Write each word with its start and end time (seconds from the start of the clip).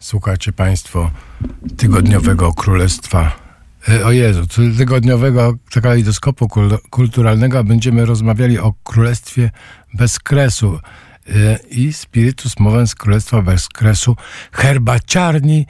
Słuchacie 0.00 0.52
Państwo 0.52 1.10
tygodniowego 1.76 2.52
królestwa. 2.52 3.36
E, 3.88 4.04
o 4.04 4.12
Jezu, 4.12 4.46
tygodniowego 4.78 5.54
kalejdoskopu 5.82 6.48
kulturalnego 6.90 7.64
będziemy 7.64 8.06
rozmawiali 8.06 8.58
o 8.58 8.74
królestwie 8.84 9.50
bez 9.94 10.18
kresu 10.18 10.78
e, 11.28 11.58
i 11.70 11.92
Spiritus 11.92 12.58
Movens 12.60 12.94
Królestwa 12.94 13.42
bez 13.42 13.68
kresu 13.68 14.16
herbaciarni 14.52 15.66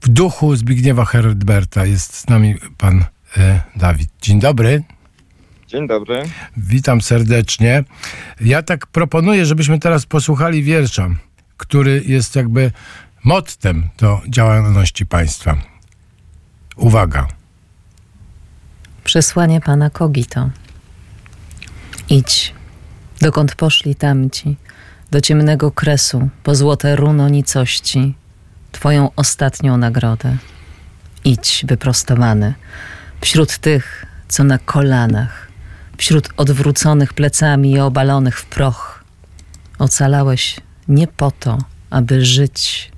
w 0.00 0.08
duchu 0.08 0.56
Zbigniewa 0.56 1.04
Herberta. 1.04 1.86
Jest 1.86 2.14
z 2.14 2.28
nami 2.28 2.54
pan 2.78 3.04
e, 3.36 3.60
Dawid. 3.76 4.08
Dzień 4.22 4.40
dobry. 4.40 4.82
Dzień 5.66 5.88
dobry. 5.88 6.22
Witam 6.56 7.00
serdecznie. 7.00 7.84
Ja 8.40 8.62
tak 8.62 8.86
proponuję, 8.86 9.46
żebyśmy 9.46 9.78
teraz 9.78 10.06
posłuchali 10.06 10.62
wiersza 10.62 11.10
który 11.60 12.02
jest 12.06 12.36
jakby 12.36 12.72
mottem 13.24 13.88
do 13.98 14.20
działalności 14.28 15.06
państwa. 15.06 15.56
Uwaga. 16.76 17.28
Przesłanie 19.04 19.60
pana 19.60 19.90
Kogito. 19.90 20.50
Idź, 22.08 22.54
dokąd 23.20 23.54
poszli 23.54 23.94
tamci, 23.94 24.56
do 25.10 25.20
ciemnego 25.20 25.70
kresu, 25.70 26.28
po 26.42 26.54
złote 26.54 26.96
runo 26.96 27.28
nicości, 27.28 28.14
twoją 28.72 29.10
ostatnią 29.16 29.76
nagrodę. 29.76 30.36
Idź, 31.24 31.64
wyprostowany, 31.68 32.54
wśród 33.20 33.58
tych, 33.58 34.06
co 34.28 34.44
na 34.44 34.58
kolanach, 34.58 35.48
wśród 35.96 36.28
odwróconych 36.36 37.12
plecami 37.14 37.72
i 37.72 37.80
obalonych 37.80 38.38
w 38.38 38.46
proch. 38.46 39.04
Ocalałeś 39.78 40.60
nie 40.90 41.06
po 41.06 41.30
to, 41.30 41.58
aby 41.90 42.24
żyć. 42.24 42.90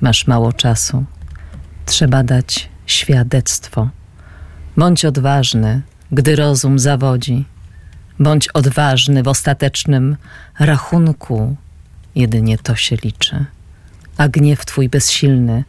Masz 0.00 0.26
mało 0.26 0.52
czasu. 0.52 1.04
Trzeba 1.86 2.22
dać 2.22 2.68
świadectwo. 2.86 3.88
Bądź 4.76 5.04
odważny, 5.04 5.82
gdy 6.12 6.36
rozum 6.36 6.78
zawodzi. 6.78 7.44
Bądź 8.18 8.48
odważny 8.48 9.22
w 9.22 9.28
ostatecznym 9.28 10.16
rachunku. 10.58 11.56
Jedynie 12.14 12.58
to 12.58 12.76
się 12.76 12.96
liczy. 12.96 13.44
A 14.16 14.28
gniew 14.28 14.64
twój 14.64 14.88
bezsilny 14.88 15.64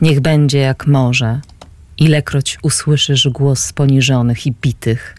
niech 0.00 0.20
będzie 0.20 0.58
jak 0.58 0.86
morze. 0.86 1.40
Ilekroć 1.98 2.58
usłyszysz 2.62 3.28
głos 3.28 3.72
poniżonych 3.72 4.46
i 4.46 4.52
bitych, 4.52 5.16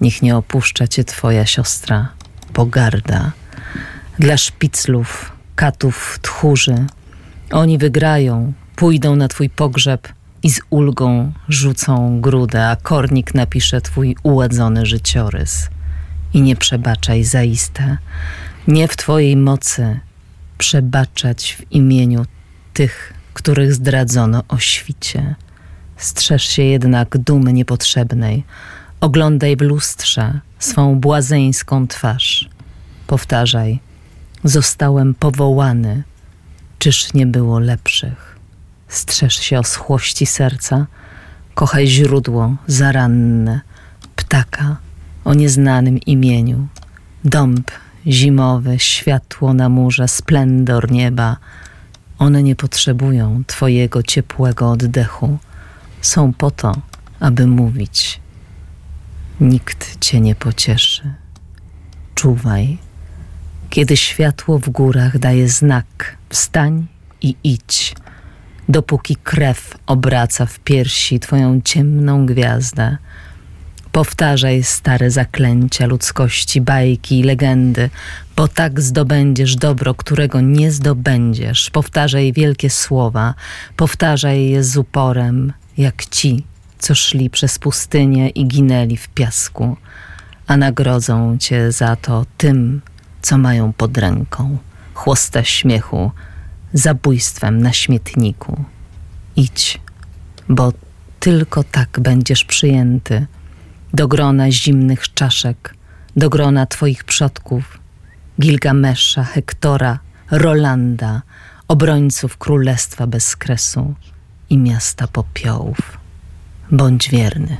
niech 0.00 0.22
nie 0.22 0.36
opuszcza 0.36 0.88
cię 0.88 1.04
twoja 1.04 1.46
siostra, 1.46 2.08
pogarda 2.52 3.32
dla 4.20 4.36
szpiclów, 4.36 5.32
katów, 5.56 6.18
tchórzy. 6.22 6.86
Oni 7.50 7.78
wygrają, 7.78 8.52
pójdą 8.76 9.16
na 9.16 9.28
twój 9.28 9.50
pogrzeb 9.50 10.08
i 10.42 10.50
z 10.50 10.60
ulgą 10.70 11.32
rzucą 11.48 12.20
grudę, 12.20 12.68
a 12.68 12.76
kornik 12.76 13.34
napisze 13.34 13.80
twój 13.80 14.16
uładzony 14.22 14.86
życiorys. 14.86 15.68
I 16.34 16.42
nie 16.42 16.56
przebaczaj 16.56 17.24
zaiste, 17.24 17.98
nie 18.68 18.88
w 18.88 18.96
twojej 18.96 19.36
mocy 19.36 20.00
przebaczać 20.58 21.56
w 21.60 21.72
imieniu 21.72 22.24
tych, 22.74 23.14
których 23.34 23.74
zdradzono 23.74 24.42
o 24.48 24.58
świcie. 24.58 25.34
Strzeż 25.96 26.44
się 26.44 26.62
jednak 26.62 27.18
dumy 27.18 27.52
niepotrzebnej, 27.52 28.44
oglądaj 29.00 29.56
w 29.56 29.60
lustrze 29.60 30.40
swą 30.58 31.00
błazeńską 31.00 31.86
twarz. 31.86 32.48
Powtarzaj– 33.06 33.80
Zostałem 34.44 35.14
powołany, 35.14 36.02
czyż 36.78 37.14
nie 37.14 37.26
było 37.26 37.58
lepszych? 37.58 38.38
Strzeż 38.88 39.34
się 39.34 39.58
o 39.58 39.64
schłości 39.64 40.26
serca, 40.26 40.86
kochaj 41.54 41.86
źródło 41.86 42.56
zaranne, 42.66 43.60
ptaka 44.16 44.76
o 45.24 45.34
nieznanym 45.34 45.98
imieniu, 45.98 46.68
dąb 47.24 47.70
zimowy, 48.06 48.78
światło 48.78 49.54
na 49.54 49.68
murze, 49.68 50.08
splendor 50.08 50.90
nieba. 50.90 51.36
One 52.18 52.42
nie 52.42 52.56
potrzebują 52.56 53.42
Twojego 53.46 54.02
ciepłego 54.02 54.70
oddechu, 54.70 55.38
są 56.00 56.32
po 56.32 56.50
to, 56.50 56.72
aby 57.20 57.46
mówić. 57.46 58.20
Nikt 59.40 60.00
Cię 60.00 60.20
nie 60.20 60.34
pocieszy. 60.34 61.14
Czuwaj 62.14 62.78
kiedy 63.70 63.96
światło 63.96 64.58
w 64.58 64.68
górach 64.68 65.18
daje 65.18 65.48
znak, 65.48 66.16
wstań 66.28 66.86
i 67.22 67.34
idź, 67.44 67.94
dopóki 68.68 69.16
krew 69.16 69.78
obraca 69.86 70.46
w 70.46 70.58
piersi 70.58 71.20
twoją 71.20 71.60
ciemną 71.64 72.26
gwiazdę. 72.26 72.96
Powtarzaj 73.92 74.62
stare 74.62 75.10
zaklęcia 75.10 75.86
ludzkości, 75.86 76.60
bajki 76.60 77.20
i 77.20 77.22
legendy, 77.22 77.90
bo 78.36 78.48
tak 78.48 78.80
zdobędziesz 78.80 79.56
dobro, 79.56 79.94
którego 79.94 80.40
nie 80.40 80.72
zdobędziesz. 80.72 81.70
Powtarzaj 81.70 82.32
wielkie 82.32 82.70
słowa, 82.70 83.34
powtarzaj 83.76 84.48
je 84.48 84.64
z 84.64 84.76
uporem, 84.76 85.52
jak 85.78 86.04
ci, 86.04 86.44
co 86.78 86.94
szli 86.94 87.30
przez 87.30 87.58
pustynię 87.58 88.28
i 88.28 88.46
ginęli 88.46 88.96
w 88.96 89.08
piasku, 89.08 89.76
a 90.46 90.56
nagrodzą 90.56 91.38
cię 91.38 91.72
za 91.72 91.96
to 91.96 92.26
tym, 92.36 92.80
co 93.22 93.38
mają 93.38 93.72
pod 93.72 93.98
ręką, 93.98 94.58
chłosta 94.94 95.44
śmiechu, 95.44 96.10
zabójstwem 96.72 97.62
na 97.62 97.72
śmietniku. 97.72 98.64
Idź, 99.36 99.80
bo 100.48 100.72
tylko 101.20 101.64
tak 101.64 102.00
będziesz 102.00 102.44
przyjęty 102.44 103.26
do 103.94 104.08
grona 104.08 104.50
zimnych 104.50 105.14
czaszek, 105.14 105.74
do 106.16 106.30
grona 106.30 106.66
twoich 106.66 107.04
przodków, 107.04 107.78
Gilgamesza, 108.40 109.24
Hektora, 109.24 109.98
Rolanda, 110.30 111.22
obrońców 111.68 112.36
królestwa 112.36 113.06
bez 113.06 113.36
kresu 113.36 113.94
i 114.50 114.58
miasta 114.58 115.08
popiołów. 115.08 115.98
Bądź 116.70 117.10
wierny. 117.10 117.56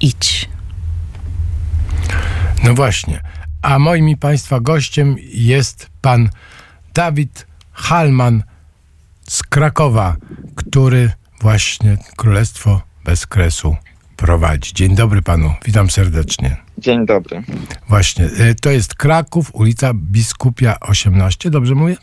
Idź. 0.00 0.48
No 2.64 2.74
właśnie. 2.74 3.20
A 3.62 3.78
moim 3.78 4.08
i 4.08 4.16
Państwa 4.16 4.60
gościem 4.60 5.16
jest 5.32 5.90
pan 6.00 6.28
Dawid 6.94 7.46
Halman 7.72 8.42
z 9.22 9.42
Krakowa, 9.42 10.16
który 10.54 11.12
właśnie 11.40 11.96
Królestwo 12.16 12.82
Bez 13.04 13.26
Kresu 13.26 13.76
prowadzi. 14.16 14.74
Dzień 14.74 14.94
dobry 14.94 15.22
panu, 15.22 15.54
witam 15.64 15.90
serdecznie. 15.90 16.56
Dzień 16.78 17.06
dobry. 17.06 17.42
Właśnie, 17.88 18.24
y, 18.24 18.54
to 18.54 18.70
jest 18.70 18.94
Kraków, 18.94 19.54
ulica 19.54 19.94
Biskupia 19.94 20.80
18, 20.80 21.50
dobrze 21.50 21.74
mówię? 21.74 21.96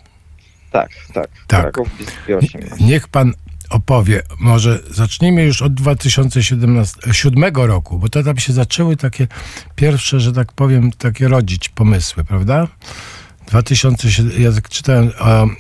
Tak, 0.72 0.90
tak. 1.14 1.28
tak. 1.48 1.62
Kraków, 1.62 1.98
Biskupia 1.98 2.38
18. 2.38 2.86
Niech 2.86 3.08
pan 3.08 3.34
opowie. 3.70 4.22
Może 4.40 4.80
zacznijmy 4.92 5.44
już 5.44 5.62
od 5.62 5.74
2007 5.74 7.56
roku, 7.56 8.00
bo 8.00 8.10
to 8.10 8.24
tam 8.24 8.38
się 8.38 8.54
zaczęły 8.54 8.96
takie 8.96 9.28
pierwsze, 9.76 10.20
że 10.20 10.34
tak 10.34 10.54
powiem, 10.54 10.92
takie 10.92 11.28
rodzić 11.28 11.70
pomysły, 11.70 12.24
prawda? 12.24 12.68
2007, 13.48 14.42
ja 14.42 14.52
tak 14.52 14.70
czytałem 14.70 15.12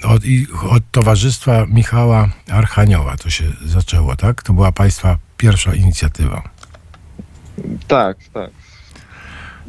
od, 0.03 0.21
od 0.69 0.83
Towarzystwa 0.91 1.65
Michała 1.65 2.29
Archanioła 2.49 3.17
to 3.17 3.29
się 3.29 3.43
zaczęło, 3.65 4.15
tak? 4.15 4.43
To 4.43 4.53
była 4.53 4.71
państwa 4.71 5.17
pierwsza 5.37 5.75
inicjatywa. 5.75 6.49
Tak, 7.87 8.17
tak. 8.33 8.51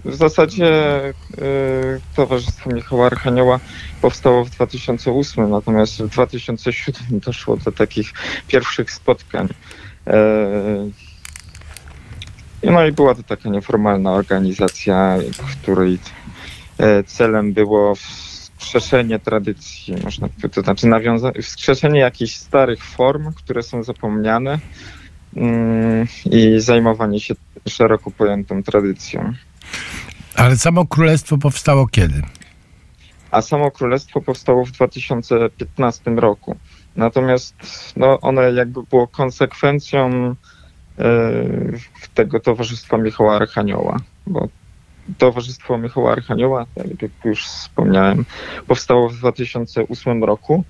W 0.04 0.14
zasadzie 0.14 1.00
y, 1.08 1.12
Towarzystwo 2.16 2.70
Michała 2.70 3.06
Archanioła 3.06 3.60
powstało 4.02 4.44
w 4.44 4.50
2008, 4.50 5.50
natomiast 5.50 6.02
w 6.02 6.08
2007 6.08 7.20
doszło 7.20 7.56
do 7.56 7.72
takich 7.72 8.12
pierwszych 8.48 8.90
spotkań. 8.90 9.48
Y, 10.06 10.12
no 12.62 12.86
i 12.86 12.92
była 12.92 13.14
to 13.14 13.22
taka 13.22 13.48
nieformalna 13.48 14.12
organizacja, 14.12 15.18
której 15.62 15.98
y, 16.80 17.04
celem 17.04 17.52
było 17.52 17.94
wskrzeszenie 17.94 19.18
tradycji, 19.18 19.94
można 20.04 20.28
powiedzieć, 20.28 20.52
to 20.54 20.60
znaczy 20.60 20.86
nawiązanie, 20.86 21.42
wskrzeszenie 21.42 22.00
jakichś 22.00 22.36
starych 22.36 22.84
form, 22.84 23.32
które 23.32 23.62
są 23.62 23.82
zapomniane 23.82 24.58
mm, 25.36 26.06
i 26.24 26.60
zajmowanie 26.60 27.20
się 27.20 27.34
szeroko 27.68 28.10
pojętą 28.10 28.62
tradycją. 28.62 29.32
Ale 30.34 30.56
samo 30.56 30.86
królestwo 30.86 31.38
powstało 31.38 31.86
kiedy? 31.86 32.22
A 33.30 33.42
samo 33.42 33.70
królestwo 33.70 34.20
powstało 34.20 34.64
w 34.64 34.70
2015 34.70 36.10
roku. 36.10 36.56
Natomiast 36.96 37.54
no, 37.96 38.20
ono 38.20 38.42
jakby 38.42 38.82
było 38.82 39.06
konsekwencją 39.06 40.34
yy, 40.98 41.04
tego 42.14 42.40
Towarzystwa 42.40 42.98
Michała 42.98 43.36
Archanioła, 43.36 43.96
bo 44.26 44.48
Towarzystwo 45.18 45.78
Michała 45.78 46.12
Archanioła, 46.12 46.66
jak 47.02 47.10
już 47.24 47.46
wspomniałem, 47.46 48.24
powstało 48.66 49.08
w 49.08 49.16
2008 49.16 50.24
roku 50.24 50.64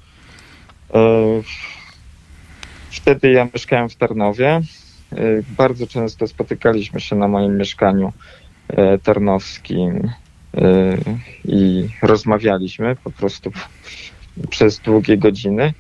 Wtedy 2.90 3.32
ja 3.32 3.48
mieszkałem 3.54 3.88
w 3.88 3.96
Tarnowie. 3.96 4.60
Bardzo 5.56 5.86
często 5.86 6.26
spotykaliśmy 6.26 7.00
się 7.00 7.16
na 7.16 7.28
moim 7.28 7.56
mieszkaniu 7.56 8.12
tarnowskim 9.02 10.10
i 11.44 11.88
rozmawialiśmy 12.02 12.96
po 13.04 13.10
prostu 13.10 13.52
przez 14.50 14.78
długie 14.78 15.18
godziny. 15.18 15.72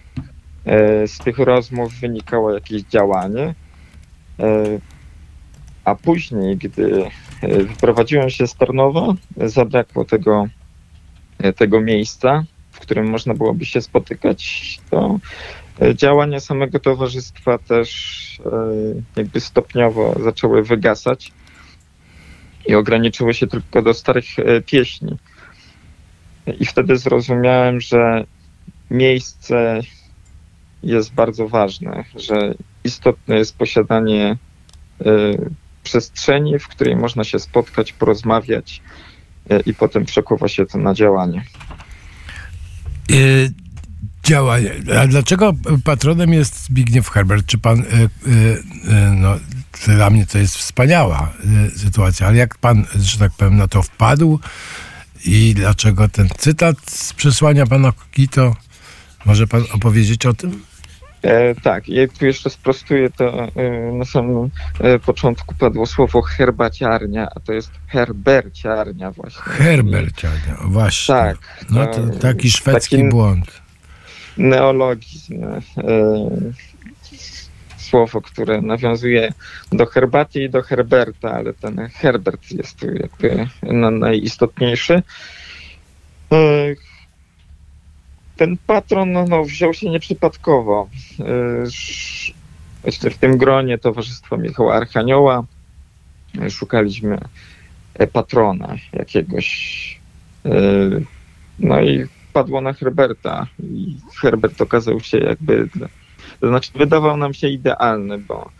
Z 1.06 1.18
tych 1.18 1.38
rozmów 1.38 1.92
wynikało 1.94 2.54
jakieś 2.54 2.82
działanie, 2.82 3.54
a 5.84 5.94
później, 5.94 6.56
gdy 6.56 7.04
wyprowadziłem 7.42 8.30
się 8.30 8.46
z 8.46 8.54
Tarnowa, 8.54 9.14
zabrakło 9.36 10.04
tego, 10.04 10.46
tego 11.56 11.80
miejsca, 11.80 12.44
w 12.70 12.80
którym 12.80 13.10
można 13.10 13.34
byłoby 13.34 13.64
się 13.64 13.80
spotykać, 13.80 14.80
to 14.90 15.18
działania 15.94 16.40
samego 16.40 16.80
towarzystwa 16.80 17.58
też 17.58 18.40
jakby 19.16 19.40
stopniowo 19.40 20.14
zaczęły 20.24 20.62
wygasać 20.62 21.32
i 22.68 22.74
ograniczyły 22.74 23.34
się 23.34 23.46
tylko 23.46 23.82
do 23.82 23.94
starych 23.94 24.26
pieśni. 24.66 25.16
I 26.60 26.66
wtedy 26.66 26.96
zrozumiałem, 26.96 27.80
że 27.80 28.24
miejsce 28.90 29.80
jest 30.82 31.14
bardzo 31.14 31.48
ważne, 31.48 32.04
że 32.16 32.54
istotne 32.84 33.36
jest 33.36 33.56
posiadanie 33.56 34.36
przestrzeni, 35.82 36.58
w 36.58 36.68
której 36.68 36.96
można 36.96 37.24
się 37.24 37.38
spotkać, 37.38 37.92
porozmawiać 37.92 38.82
i 39.66 39.74
potem 39.74 40.04
przekuwa 40.04 40.48
się 40.48 40.66
to 40.66 40.78
na 40.78 40.94
działanie. 40.94 41.44
Yy, 43.08 43.50
działanie. 44.24 44.72
A 45.00 45.06
dlaczego 45.06 45.52
patronem 45.84 46.32
jest 46.32 46.64
Zbigniew 46.64 47.08
Herbert? 47.08 47.46
Czy 47.46 47.58
pan, 47.58 47.78
yy, 47.78 48.32
yy, 48.32 48.62
no, 49.16 49.36
dla 49.86 50.10
mnie 50.10 50.26
to 50.26 50.38
jest 50.38 50.56
wspaniała 50.56 51.32
sytuacja, 51.76 52.26
ale 52.26 52.36
jak 52.36 52.58
pan, 52.58 52.84
że 53.00 53.18
tak 53.18 53.32
powiem, 53.32 53.56
na 53.56 53.68
to 53.68 53.82
wpadł 53.82 54.40
i 55.24 55.54
dlaczego 55.54 56.08
ten 56.08 56.28
cytat 56.38 56.90
z 56.90 57.12
przesłania 57.12 57.66
pana 57.66 57.92
Kito? 58.12 58.56
Może 59.24 59.46
pan 59.46 59.64
opowiedzieć 59.74 60.26
o 60.26 60.34
tym? 60.34 60.62
E, 61.22 61.54
tak, 61.54 61.88
ja 61.88 62.08
tu 62.08 62.26
jeszcze 62.26 62.50
sprostuję 62.50 63.10
to 63.10 63.44
e, 63.44 63.92
na 63.92 64.04
samym 64.04 64.50
e, 64.80 64.98
początku 64.98 65.54
padło 65.54 65.86
słowo 65.86 66.22
herbaciarnia, 66.22 67.28
a 67.36 67.40
to 67.40 67.52
jest 67.52 67.70
herberciarnia 67.86 69.10
właśnie. 69.10 69.42
Herberciarnia, 69.42 70.56
właśnie. 70.64 71.14
Tak. 71.14 71.36
No 71.70 71.86
to 71.86 72.06
taki 72.06 72.50
szwedzki 72.50 72.96
taki 72.96 73.08
błąd. 73.08 73.62
Neologizm. 74.36 75.44
E, 77.88 77.90
słowo, 77.90 78.20
które 78.20 78.62
nawiązuje 78.62 79.32
do 79.72 79.86
herbaty 79.86 80.42
i 80.42 80.50
do 80.50 80.62
Herberta, 80.62 81.32
ale 81.32 81.54
ten 81.54 81.88
Herbert 81.94 82.52
jest 82.52 82.76
tu 82.76 82.86
jakby 82.86 83.46
najistotniejszy. 83.92 85.02
E, 86.32 86.74
ten 88.36 88.56
patron 88.66 89.12
no, 89.12 89.24
no, 89.24 89.44
wziął 89.44 89.74
się 89.74 89.90
nieprzypadkowo. 89.90 90.88
Myślę, 92.84 93.10
w 93.10 93.18
tym 93.18 93.38
gronie 93.38 93.78
Towarzystwa 93.78 94.36
Michała 94.36 94.74
Archanioła 94.74 95.44
szukaliśmy 96.50 97.18
e, 97.94 98.06
patrona 98.06 98.74
jakiegoś. 98.92 100.00
E, 100.44 100.50
no 101.58 101.80
i 101.80 102.06
padło 102.32 102.60
na 102.60 102.72
Herberta. 102.72 103.46
I 103.62 103.96
Herbert 104.20 104.60
okazał 104.60 105.00
się 105.00 105.18
jakby, 105.18 105.68
to 106.40 106.48
znaczy 106.48 106.70
wydawał 106.74 107.16
nam 107.16 107.34
się 107.34 107.48
idealny, 107.48 108.18
bo 108.18 108.50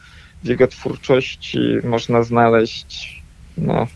w 0.43 0.49
jego 0.49 0.69
twórczości 0.69 1.59
można 1.85 2.23
znaleźć 2.23 3.23
no, 3.59 3.87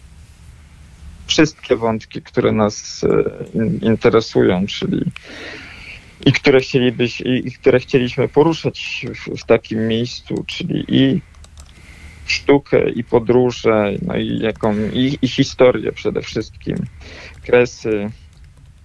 wszystkie 1.26 1.76
wątki, 1.76 2.22
które 2.22 2.52
nas 2.52 3.04
e, 3.04 3.86
interesują, 3.86 4.66
czyli 4.66 5.04
i 6.26 6.32
które, 6.32 6.60
chcielibyś, 6.60 7.20
i 7.20 7.52
które 7.52 7.80
chcieliśmy 7.80 8.28
poruszać 8.28 9.06
w, 9.14 9.40
w 9.40 9.44
takim 9.44 9.88
miejscu, 9.88 10.44
czyli 10.46 10.84
i 10.88 11.20
sztukę, 12.26 12.90
i 12.90 13.04
podróże, 13.04 13.92
no 14.02 14.16
i, 14.16 14.38
jaką, 14.38 14.74
i, 14.92 15.18
i 15.22 15.28
historię 15.28 15.92
przede 15.92 16.22
wszystkim, 16.22 16.76
kresy. 17.42 18.10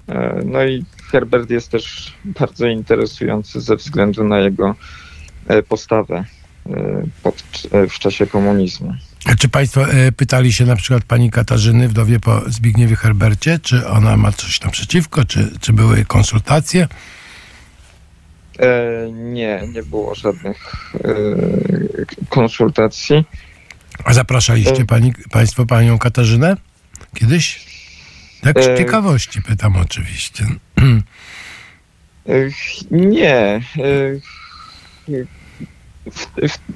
E, 0.09 0.41
no 0.45 0.63
i 0.63 0.85
Herbert 1.11 1.49
jest 1.49 1.71
też 1.71 2.13
bardzo 2.25 2.67
interesujący 2.67 3.61
ze 3.61 3.75
względu 3.75 4.23
na 4.23 4.39
jego 4.39 4.75
e, 5.47 5.63
postawę 5.63 6.25
e, 6.69 7.03
pod, 7.23 7.43
w 7.89 7.99
czasie 7.99 8.27
komunizmu. 8.27 8.93
Czy 9.39 9.49
Państwo 9.49 9.85
pytali 10.17 10.53
się 10.53 10.65
na 10.65 10.75
przykład 10.75 11.03
pani 11.03 11.31
Katarzyny, 11.31 11.87
wdowie 11.87 12.19
po 12.19 12.41
Zbigniewie 12.47 12.95
Herbercie, 12.95 13.59
czy 13.59 13.87
ona 13.87 14.17
ma 14.17 14.31
coś 14.31 14.61
naprzeciwko, 14.61 15.25
czy, 15.25 15.51
czy 15.61 15.73
były 15.73 16.05
konsultacje? 16.05 16.87
E, 18.59 19.11
nie, 19.11 19.61
nie 19.73 19.83
było 19.83 20.15
żadnych 20.15 20.85
e, 20.95 21.09
konsultacji. 22.29 23.25
A 24.03 24.13
zapraszaliście 24.13 24.85
pani, 24.85 25.13
Państwo 25.31 25.65
panią 25.65 25.97
Katarzynę 25.97 26.57
kiedyś? 27.15 27.65
Tak 28.41 28.63
z 28.63 28.77
ciekawości 28.77 29.41
pytam 29.41 29.75
oczywiście. 29.75 30.45
Nie. 32.91 33.61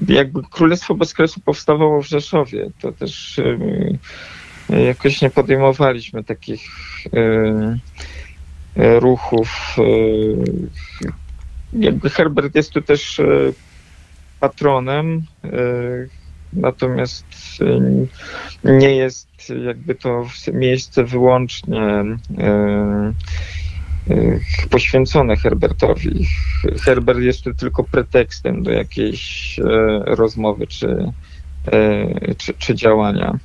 Jakby 0.08 0.42
Królestwo 0.50 0.94
Bezkresu 0.94 1.40
powstawało 1.40 2.02
w 2.02 2.06
Rzeszowie, 2.06 2.70
to 2.80 2.92
też 2.92 3.40
jakoś 4.68 5.22
nie 5.22 5.30
podejmowaliśmy 5.30 6.24
takich 6.24 6.60
ruchów 8.76 9.76
jakby 11.72 12.10
Herbert 12.10 12.54
jest 12.54 12.70
tu 12.70 12.82
też 12.82 13.20
e, 13.20 13.52
patronem, 14.40 15.22
e, 15.44 15.48
natomiast 16.52 17.24
e, 18.64 18.72
nie 18.72 18.96
jest 18.96 19.28
jakby 19.66 19.94
to 19.94 20.28
miejsce 20.52 21.04
wyłącznie 21.04 22.04
poświęcone 24.70 25.36
Herbertowi. 25.36 26.28
Herbert 26.80 27.18
jest 27.20 27.44
tylko 27.58 27.84
pretekstem 27.84 28.62
do 28.62 28.70
jakiejś 28.70 29.60
rozmowy 30.04 30.66
czy, 30.66 31.12
czy, 32.38 32.54
czy 32.54 32.74
działania. 32.74 33.38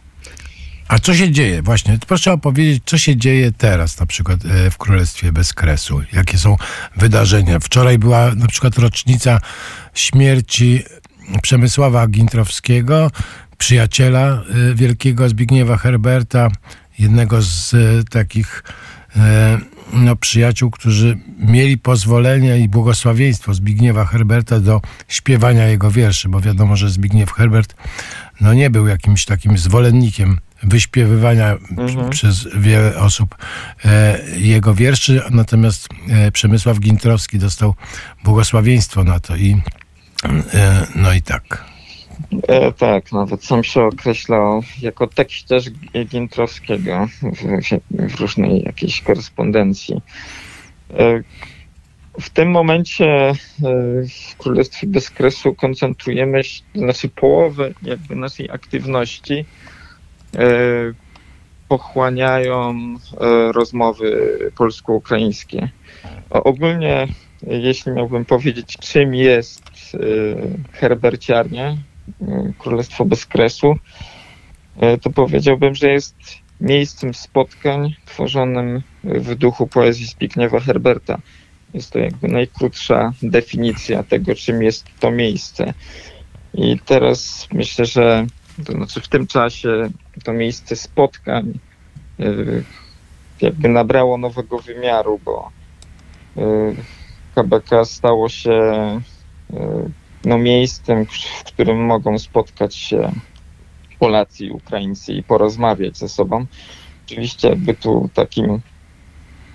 A 0.88 1.00
co 1.00 1.16
się 1.16 1.32
dzieje? 1.32 1.62
Właśnie, 1.62 1.98
proszę 2.08 2.34
opowiedzieć, 2.34 2.84
co 2.86 2.98
się 2.98 3.16
dzieje 3.16 3.52
teraz 3.52 4.00
na 4.00 4.06
przykład 4.06 4.40
w 4.72 4.78
Królestwie 4.78 5.32
Bez 5.32 5.54
Kresu? 5.54 6.02
Jakie 6.14 6.38
są 6.38 6.56
wydarzenia? 6.98 7.60
Wczoraj 7.60 7.98
była 7.98 8.36
na 8.36 8.48
przykład 8.48 8.78
rocznica 8.78 9.40
śmierci 9.94 10.84
Przemysława 11.42 12.08
Gintrowskiego, 12.08 13.12
przyjaciela 13.58 14.44
e, 14.72 14.76
wielkiego 14.76 15.30
Zbigniewa 15.30 15.78
Herberta, 15.78 16.50
jednego 17.00 17.42
z 17.42 17.74
e, 17.74 17.78
takich 18.10 18.64
no, 19.94 20.16
przyjaciół, 20.16 20.72
którzy 20.72 21.18
mieli 21.40 21.78
pozwolenie 21.78 22.60
i 22.60 22.70
błogosławieństwo 22.70 23.54
Zbigniewa 23.54 24.06
Herberta 24.06 24.60
do 24.60 24.82
śpiewania 25.08 25.68
jego 25.68 25.92
wierszy, 25.92 26.30
bo 26.30 26.42
wiadomo, 26.42 26.76
że 26.76 26.90
Zbigniew 26.90 27.32
Herbert 27.32 27.76
no, 28.42 28.54
nie 28.54 28.70
był 28.70 28.88
jakimś 28.88 29.26
takim 29.26 29.58
zwolennikiem 29.58 30.40
wyśpiewywania 30.64 31.58
mhm. 31.78 32.10
przez 32.10 32.48
wiele 32.58 32.98
osób 32.98 33.36
e, 33.86 34.20
jego 34.38 34.74
wierszy, 34.74 35.22
natomiast 35.32 35.88
e, 36.10 36.32
Przemysław 36.32 36.80
Gintrowski 36.80 37.40
dostał 37.40 37.76
błogosławieństwo 38.24 39.04
na 39.04 39.20
to 39.20 39.36
i 39.36 39.62
no 40.96 41.14
i 41.14 41.22
tak. 41.22 41.66
E, 42.48 42.72
tak, 42.72 43.12
nawet 43.12 43.44
sam 43.44 43.64
się 43.64 43.84
określał 43.84 44.62
jako 44.82 45.08
tekściarz 45.08 45.70
Gintrowskiego 46.06 47.08
w, 47.22 48.12
w 48.12 48.20
różnej 48.20 48.64
jakiejś 48.64 49.02
korespondencji. 49.02 50.02
E, 50.94 51.24
w 52.20 52.30
tym 52.30 52.52
momencie 52.52 53.06
e, 53.06 53.36
w 54.32 54.38
Królestwie 54.38 54.88
Bezkresu 54.88 55.56
koncentrujemy 55.56 56.44
się, 56.44 56.62
znaczy 56.76 57.10
połowę 57.10 57.74
jakby 57.84 58.16
naszej 58.16 58.50
aktywności 58.52 59.46
E, 60.36 60.48
pochłaniają 61.68 62.76
e, 63.22 63.52
rozmowy 63.52 64.40
polsko-ukraińskie. 64.58 65.70
Ogólnie, 66.30 67.08
jeśli 67.42 67.92
miałbym 67.92 68.26
powiedzieć, 68.26 68.78
czym 68.78 69.16
jest 69.16 69.62
e, 69.94 69.98
herberciarnia, 70.72 71.78
Królestwo 72.58 73.06
bez 73.06 73.26
kresu, 73.26 73.76
to 75.02 75.10
powiedziałbym, 75.10 75.76
że 75.76 75.90
jest 75.90 76.16
miejscem 76.62 77.14
spotkań 77.14 77.96
tworzonym 78.06 78.82
w 79.04 79.36
duchu 79.36 79.68
poezji 79.68 80.06
Zbigniewa 80.06 80.60
Herberta. 80.60 81.18
Jest 81.74 81.92
to 81.92 82.00
jakby 82.00 82.28
najkrótsza 82.28 83.14
definicja 83.22 84.04
tego, 84.04 84.36
czym 84.36 84.64
jest 84.64 84.86
to 85.00 85.12
miejsce. 85.12 85.74
I 86.54 86.80
teraz 86.86 87.48
myślę, 87.54 87.86
że 87.86 88.26
to 88.66 88.72
znaczy 88.72 89.02
w 89.02 89.08
tym 89.08 89.28
czasie 89.28 89.90
to 90.24 90.34
miejsce 90.34 90.76
spotkań 90.76 91.60
y, 92.20 92.64
jakby 93.42 93.70
nabrało 93.70 94.18
nowego 94.18 94.60
wymiaru, 94.60 95.20
bo 95.26 95.52
KBK 97.38 97.86
stało 97.86 98.30
się 98.30 98.52
y, 99.54 99.56
no, 100.26 100.38
miejscem, 100.38 101.06
w 101.06 101.44
którym 101.44 101.86
mogą 101.86 102.20
spotkać 102.20 102.76
się 102.76 103.12
Polacy 104.00 104.46
i 104.46 104.52
Ukraińcy 104.52 105.14
i 105.14 105.24
porozmawiać 105.24 105.98
ze 105.98 106.10
sobą. 106.10 106.46
Oczywiście 107.06 107.50
jakby 107.50 107.74
tu 107.74 108.10
takim 108.14 108.62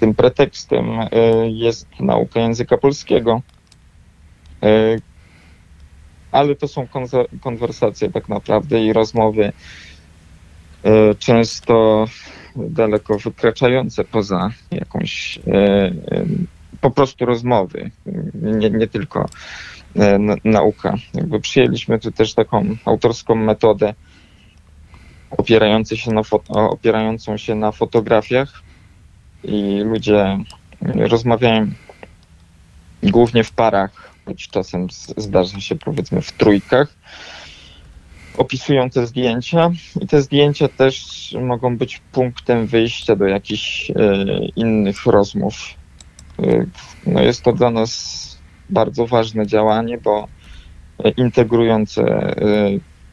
tym 0.00 0.14
pretekstem 0.14 0.86
jest 1.48 1.86
nauka 2.00 2.40
języka 2.40 2.78
polskiego, 2.78 3.42
ale 6.32 6.56
to 6.56 6.68
są 6.68 6.88
konwersacje 7.40 8.10
tak 8.10 8.28
naprawdę 8.28 8.84
i 8.84 8.92
rozmowy 8.92 9.52
e, 10.84 11.14
często 11.14 12.04
daleko 12.56 13.18
wykraczające 13.18 14.04
poza 14.04 14.50
jakąś 14.70 15.38
e, 15.38 15.52
e, 15.52 15.92
po 16.82 16.90
prostu 16.90 17.24
rozmowy, 17.26 17.90
nie, 18.34 18.70
nie 18.70 18.88
tylko 18.88 19.28
nauka. 20.44 20.94
Jakby 21.14 21.40
przyjęliśmy 21.40 21.98
tu 21.98 22.12
też 22.12 22.34
taką 22.34 22.76
autorską 22.84 23.34
metodę 23.34 23.94
opierającą 25.30 25.96
się 25.96 26.10
na, 26.12 26.22
opierającą 26.48 27.36
się 27.36 27.54
na 27.54 27.72
fotografiach 27.72 28.62
i 29.44 29.80
ludzie 29.84 30.38
rozmawiają 30.82 31.70
głównie 33.02 33.44
w 33.44 33.52
parach 33.52 34.12
choć 34.24 34.48
czasem 34.48 34.86
zdarza 35.16 35.60
się 35.60 35.76
powiedzmy 35.76 36.22
w 36.22 36.32
trójkach, 36.32 36.94
opisują 38.36 38.90
te 38.90 39.06
zdjęcia 39.06 39.70
i 40.00 40.06
te 40.06 40.22
zdjęcia 40.22 40.68
też 40.68 41.36
mogą 41.40 41.76
być 41.76 42.00
punktem 42.12 42.66
wyjścia 42.66 43.16
do 43.16 43.26
jakichś 43.26 43.90
e, 43.90 43.94
innych 44.56 45.06
rozmów. 45.06 45.54
E, 46.38 46.66
no 47.06 47.22
jest 47.22 47.42
to 47.42 47.52
dla 47.52 47.70
nas 47.70 48.22
bardzo 48.70 49.06
ważne 49.06 49.46
działanie, 49.46 49.98
bo 49.98 50.28
integrujące 51.16 52.02
e, 52.02 52.34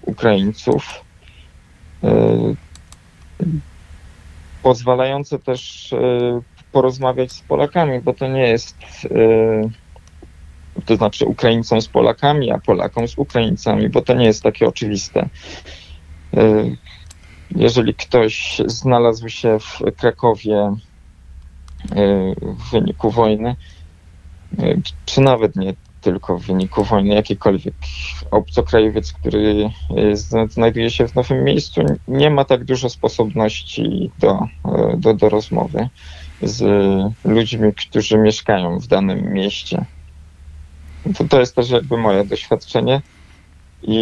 Ukraińców, 0.02 1.04
pozwalające 4.64 5.40
też 5.40 5.94
porozmawiać 6.72 7.32
z 7.32 7.42
Polakami, 7.42 8.00
bo 8.00 8.14
to 8.14 8.28
nie 8.28 8.48
jest 8.48 8.78
to 10.86 10.96
znaczy 10.96 11.26
Ukraińcom 11.26 11.82
z 11.82 11.88
Polakami, 11.88 12.52
a 12.52 12.60
Polakom 12.60 13.08
z 13.08 13.18
Ukraińcami, 13.18 13.90
bo 13.90 14.02
to 14.02 14.14
nie 14.14 14.26
jest 14.26 14.44
takie 14.44 14.68
oczywiste. 14.68 15.30
Jeżeli 17.52 17.94
ktoś 17.96 18.62
znalazł 18.66 19.30
się 19.30 19.58
w 19.60 19.96
Krakowie 19.98 20.76
w 22.42 22.72
wyniku 22.72 23.12
wojny, 23.12 23.56
e, 24.60 24.76
czy 25.06 25.22
nawet 25.22 25.56
nie 25.56 25.74
tylko 26.02 26.38
w 26.38 26.46
wyniku 26.46 26.84
wojny, 26.84 27.16
jakikolwiek 27.16 27.74
obcokrajowiec, 28.32 29.14
który 29.14 29.70
znajduje 30.48 30.90
się 30.90 31.08
w 31.08 31.16
nowym 31.16 31.44
miejscu, 31.44 31.82
nie 32.08 32.30
ma 32.30 32.46
tak 32.46 32.64
dużo 32.64 32.90
sposobności 32.90 34.12
do, 34.20 34.40
do, 34.98 35.14
do 35.14 35.30
rozmowy 35.30 35.90
z 36.42 36.64
ludźmi, 37.26 37.74
którzy 37.74 38.18
mieszkają 38.18 38.80
w 38.80 38.88
danym 38.88 39.34
mieście. 39.34 39.86
To, 41.18 41.24
to 41.24 41.40
jest 41.40 41.56
też 41.56 41.70
jakby 41.70 41.98
moje 41.98 42.26
doświadczenie 42.26 43.02
i 43.84 43.98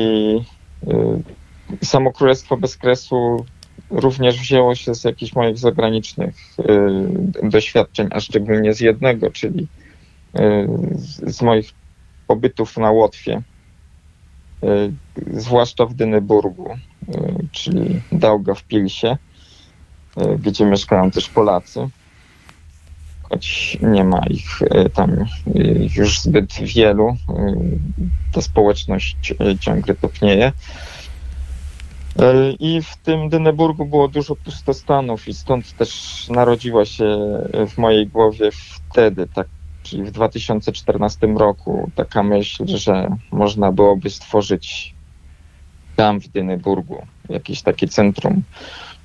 y, 1.82 1.86
samo 1.86 2.12
Królestwo 2.12 2.58
bez 2.58 2.78
kresu 2.78 3.46
również 3.90 4.40
wzięło 4.40 4.76
się 4.76 4.96
z 4.96 5.04
jakichś 5.04 5.34
moich 5.34 5.58
zagranicznych 5.58 6.36
y, 6.60 7.50
doświadczeń, 7.50 8.08
a 8.12 8.20
szczególnie 8.20 8.74
z 8.74 8.80
jednego, 8.80 9.32
czyli 9.32 9.68
y, 10.40 10.68
z, 11.28 11.42
moich 11.42 11.72
pobytów 12.28 12.78
na 12.78 12.92
Łotwie, 12.92 13.42
y, 14.64 14.94
zwłaszcza 15.34 15.86
w 15.86 15.94
Dyneburgu, 15.94 16.70
czyli 17.52 18.02
Daugavpilsie, 18.12 19.18
y, 20.18 20.38
gdzie 20.40 20.66
mieszkają 20.66 21.12
też 21.12 21.30
Polacy 21.30 21.90
choć 23.30 23.78
nie 23.82 24.04
ma 24.04 24.22
ich 24.30 24.60
tam 24.94 25.26
już 25.96 26.20
zbyt 26.20 26.54
wielu. 26.54 27.18
Ta 28.34 28.42
społeczność 28.42 29.34
ciągle 29.60 29.96
topnieje. 29.96 30.52
I 32.60 32.82
w 32.82 32.96
tym 32.96 33.30
Dyneburgu 33.30 33.86
było 33.86 34.08
dużo 34.08 34.36
pustostanów 34.36 35.28
i 35.28 35.34
stąd 35.34 35.74
też 35.78 36.26
narodziła 36.30 36.86
się 36.86 37.18
w 37.68 37.78
mojej 37.78 38.08
głowie 38.08 38.50
wtedy, 38.52 39.28
tak, 39.34 39.48
czyli 39.84 40.04
w 40.04 40.12
2014 40.12 41.28
roku, 41.28 41.92
taka 41.96 42.24
myśl, 42.24 42.68
że 42.68 43.10
można 43.32 43.72
byłoby 43.72 44.10
stworzyć 44.10 44.96
tam 45.96 46.20
w 46.22 46.28
Dyneburgu 46.28 47.06
jakieś 47.30 47.62
takie 47.62 47.88
centrum 47.88 48.44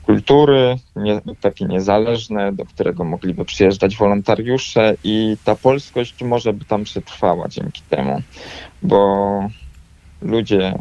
kultury, 0.07 0.77
nie, 0.97 1.21
takie 1.41 1.65
niezależne, 1.65 2.53
do 2.53 2.65
którego 2.65 3.05
mogliby 3.05 3.45
przyjeżdżać 3.45 3.97
wolontariusze 3.97 4.97
i 5.05 5.37
ta 5.45 5.55
polskość 5.55 6.23
może 6.23 6.53
by 6.53 6.65
tam 6.65 6.85
przetrwała 6.85 7.49
dzięki 7.49 7.83
temu, 7.91 8.23
bo 8.83 9.49
ludzie, 10.23 10.75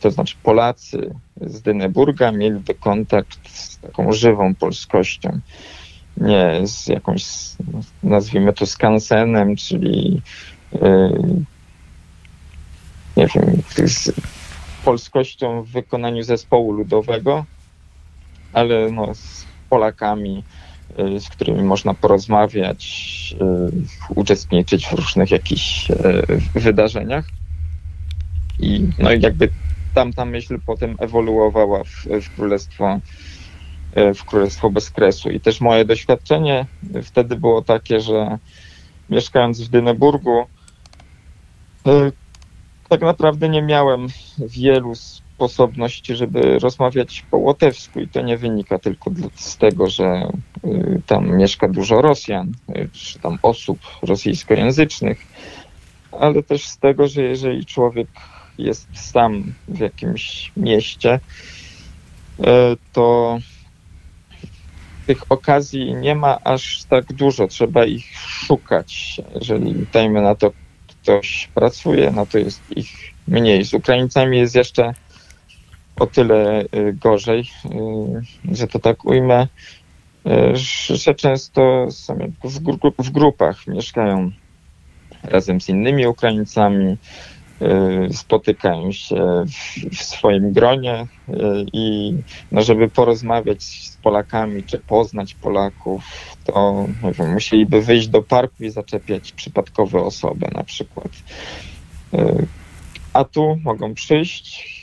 to 0.00 0.10
znaczy 0.10 0.36
Polacy 0.42 1.14
z 1.40 1.62
Dyneburga 1.62 2.32
mieliby 2.32 2.74
kontakt 2.74 3.50
z 3.50 3.78
taką 3.78 4.12
żywą 4.12 4.54
polskością, 4.54 5.40
nie 6.16 6.60
z 6.64 6.86
jakąś, 6.86 7.24
nazwijmy 8.02 8.52
to 8.52 8.66
skansenem, 8.66 9.56
czyli 9.56 10.22
yy, 10.72 11.44
nie 13.16 13.26
wiem, 13.26 13.62
z 13.86 14.12
polskością 14.84 15.62
w 15.62 15.68
wykonaniu 15.68 16.22
zespołu 16.22 16.72
ludowego, 16.72 17.44
ale 18.52 18.90
no, 18.90 19.14
z 19.14 19.46
Polakami, 19.70 20.44
y, 21.16 21.20
z 21.20 21.28
którymi 21.28 21.62
można 21.62 21.94
porozmawiać, 21.94 22.84
y, 24.08 24.14
uczestniczyć 24.14 24.86
w 24.86 24.92
różnych 24.92 25.30
jakichś 25.30 25.90
y, 25.90 25.94
wydarzeniach. 26.54 27.24
I 28.58 28.88
no 28.98 29.12
jakby 29.12 29.48
tamta 29.94 30.24
myśl 30.24 30.58
potem 30.66 30.96
ewoluowała 30.98 31.84
w, 31.84 32.06
w 32.22 32.36
królestwo 32.36 33.00
w 34.14 34.24
Królestwo 34.24 34.70
bez 34.70 34.90
kresu. 34.90 35.30
I 35.30 35.40
też 35.40 35.60
moje 35.60 35.84
doświadczenie 35.84 36.66
wtedy 37.02 37.36
było 37.36 37.62
takie, 37.62 38.00
że 38.00 38.38
mieszkając 39.10 39.60
w 39.60 39.68
Dyneburgu, 39.68 40.46
tak 42.88 43.00
naprawdę 43.00 43.48
nie 43.48 43.62
miałem 43.62 44.06
wielu 44.38 44.94
sposobność, 44.94 46.06
żeby 46.06 46.58
rozmawiać 46.58 47.24
po 47.30 47.36
łotewsku 47.36 48.00
i 48.00 48.08
to 48.08 48.20
nie 48.20 48.36
wynika 48.36 48.78
tylko 48.78 49.10
z 49.34 49.56
tego, 49.56 49.90
że 49.90 50.28
y, 50.64 51.02
tam 51.06 51.36
mieszka 51.36 51.68
dużo 51.68 52.02
Rosjan, 52.02 52.52
czy 52.92 53.18
tam 53.18 53.38
osób 53.42 53.78
rosyjskojęzycznych, 54.02 55.18
ale 56.12 56.42
też 56.42 56.66
z 56.66 56.78
tego, 56.78 57.08
że 57.08 57.22
jeżeli 57.22 57.66
człowiek 57.66 58.08
jest 58.58 58.88
sam 58.92 59.54
w 59.68 59.78
jakimś 59.78 60.52
mieście, 60.56 61.20
y, 62.40 62.42
to 62.92 63.38
tych 65.06 65.32
okazji 65.32 65.94
nie 65.94 66.14
ma 66.14 66.38
aż 66.44 66.84
tak 66.84 67.12
dużo, 67.12 67.48
trzeba 67.48 67.84
ich 67.84 68.18
szukać. 68.18 69.20
Jeżeli 69.34 69.86
dajmy 69.92 70.22
na 70.22 70.34
to 70.34 70.52
ktoś 70.88 71.48
pracuje, 71.54 72.10
no 72.10 72.26
to 72.26 72.38
jest 72.38 72.62
ich 72.76 72.90
mniej. 73.28 73.64
Z 73.64 73.74
Ukraińcami 73.74 74.38
jest 74.38 74.54
jeszcze 74.54 74.94
o 76.00 76.06
tyle 76.06 76.62
y, 76.62 76.92
gorzej, 76.92 77.40
y, 78.50 78.56
że 78.56 78.66
to 78.66 78.78
tak 78.78 79.04
ujmę, 79.04 79.48
że 80.90 81.14
często 81.14 81.86
są 81.90 82.18
w 82.98 83.10
grupach 83.10 83.66
mieszkają 83.66 84.30
razem 85.22 85.60
z 85.60 85.68
innymi 85.68 86.06
Ukraińcami, 86.06 86.96
spotykają 88.12 88.92
się 88.92 89.44
w, 89.46 89.96
w, 89.96 90.02
swoim 90.02 90.52
gronie 90.52 91.06
i 91.72 92.14
no, 92.52 92.62
żeby 92.62 92.88
porozmawiać 92.88 93.62
z 93.62 93.96
Polakami 93.96 94.62
czy 94.62 94.78
poznać 94.78 95.34
Polaków, 95.34 96.04
to 96.44 96.86
wiem, 97.18 97.32
musieliby 97.32 97.82
wyjść 97.82 98.08
do 98.08 98.22
parku 98.22 98.64
i 98.64 98.70
zaczepiać 98.70 99.32
przypadkowe 99.32 100.00
osoby 100.02 100.46
na 100.54 100.64
przykład. 100.64 101.08
A 103.12 103.24
tu 103.24 103.56
mogą 103.64 103.94
przyjść, 103.94 104.74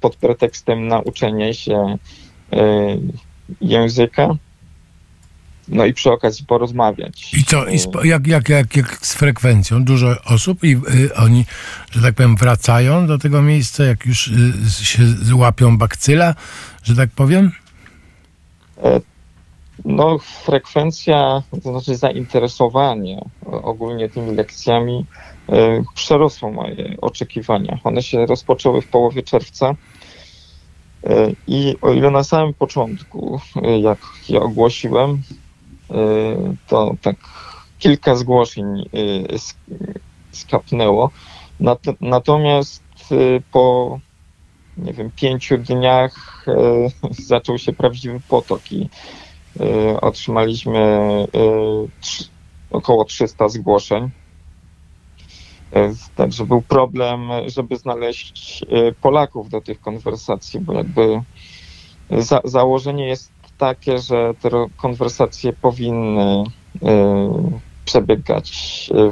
pod 0.00 0.16
pretekstem 0.16 0.88
nauczenia 0.88 1.52
się 1.52 1.98
języka 3.60 4.36
no 5.68 5.84
i 5.86 5.94
przy 5.94 6.10
okazji 6.10 6.46
porozmawiać. 6.46 7.34
I 7.34 7.44
co, 7.44 7.66
i 7.66 7.78
spo, 7.78 8.04
jak, 8.04 8.26
jak, 8.26 8.48
jak, 8.48 8.76
jak 8.76 9.06
z 9.06 9.14
frekwencją? 9.14 9.84
Dużo 9.84 10.16
osób 10.24 10.64
i 10.64 10.72
y, 10.72 11.14
oni, 11.14 11.44
że 11.90 12.02
tak 12.02 12.14
powiem, 12.14 12.36
wracają 12.36 13.06
do 13.06 13.18
tego 13.18 13.42
miejsca, 13.42 13.84
jak 13.84 14.06
już 14.06 14.28
y, 14.28 14.84
się 14.84 15.06
złapią 15.06 15.78
bakcyla, 15.78 16.34
że 16.82 16.96
tak 16.96 17.10
powiem? 17.10 17.52
No, 19.84 20.18
frekwencja, 20.18 21.42
to 21.62 21.70
znaczy 21.70 21.96
zainteresowanie 21.96 23.24
ogólnie 23.46 24.08
tymi 24.08 24.34
lekcjami 24.34 25.06
y, 25.48 25.52
przerosło 25.94 26.52
moje 26.52 26.96
oczekiwania. 27.00 27.78
One 27.84 28.02
się 28.02 28.26
rozpoczęły 28.26 28.82
w 28.82 28.88
połowie 28.88 29.22
czerwca. 29.22 29.70
Y, 29.70 31.34
I 31.46 31.76
o 31.82 31.92
ile 31.92 32.10
na 32.10 32.24
samym 32.24 32.54
początku, 32.54 33.40
jak 33.80 33.98
je 34.28 34.40
ogłosiłem, 34.40 35.22
to 36.66 36.94
tak 37.02 37.16
kilka 37.78 38.16
zgłoszeń 38.16 38.88
skapnęło. 40.32 41.10
Natomiast 42.00 42.82
po 43.52 43.98
nie 44.76 44.92
wiem, 44.92 45.10
pięciu 45.16 45.58
dniach 45.58 46.46
zaczął 47.28 47.58
się 47.58 47.72
prawdziwy 47.72 48.20
potok 48.28 48.72
i 48.72 48.88
Y, 49.60 50.00
otrzymaliśmy 50.00 50.78
y, 51.34 51.88
około 52.70 53.04
300 53.04 53.48
zgłoszeń. 53.48 54.10
Y, 55.76 55.94
także 56.16 56.46
był 56.46 56.62
problem, 56.62 57.20
żeby 57.46 57.76
znaleźć 57.76 58.64
Polaków 59.00 59.48
do 59.48 59.60
tych 59.60 59.80
konwersacji, 59.80 60.60
bo 60.60 60.72
jakby 60.72 61.22
za, 62.10 62.40
założenie 62.44 63.08
jest 63.08 63.32
takie, 63.58 63.98
że 63.98 64.34
te 64.40 64.50
konwersacje 64.76 65.52
powinny 65.52 66.44
przebiegać 67.84 68.52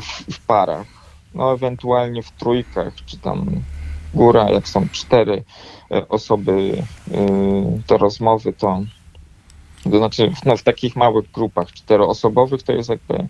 w, 0.01 0.33
w 0.35 0.47
parach, 0.47 0.87
no 1.35 1.53
ewentualnie 1.53 2.23
w 2.23 2.31
trójkach, 2.31 2.95
czy 3.07 3.19
tam 3.19 3.63
góra, 4.15 4.51
jak 4.51 4.69
są 4.69 4.89
cztery 4.89 5.45
osoby 6.09 6.83
do 7.89 7.99
rozmowy, 7.99 8.53
to 8.53 8.81
to 9.85 9.99
znaczy 9.99 10.33
no, 10.45 10.57
w 10.57 10.63
takich 10.63 10.97
małych 10.97 11.31
grupach 11.31 11.73
czteroosobowych 11.73 12.63
to 12.63 12.73
jest 12.73 12.89
jakby 12.89 13.29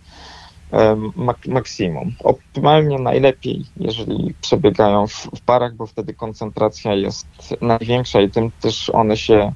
mak 1.17 1.47
maksimum. 1.47 2.14
Optymalnie 2.25 2.99
najlepiej, 2.99 3.64
jeżeli 3.76 4.35
przebiegają 4.40 5.07
w, 5.07 5.29
w, 5.37 5.40
parach, 5.40 5.75
bo 5.75 5.87
wtedy 5.87 6.14
koncentracja 6.14 6.95
jest 6.95 7.26
największa 7.61 8.21
i 8.21 8.31
tym 8.31 8.50
też 8.61 8.90
one 8.90 9.17
się 9.17 9.52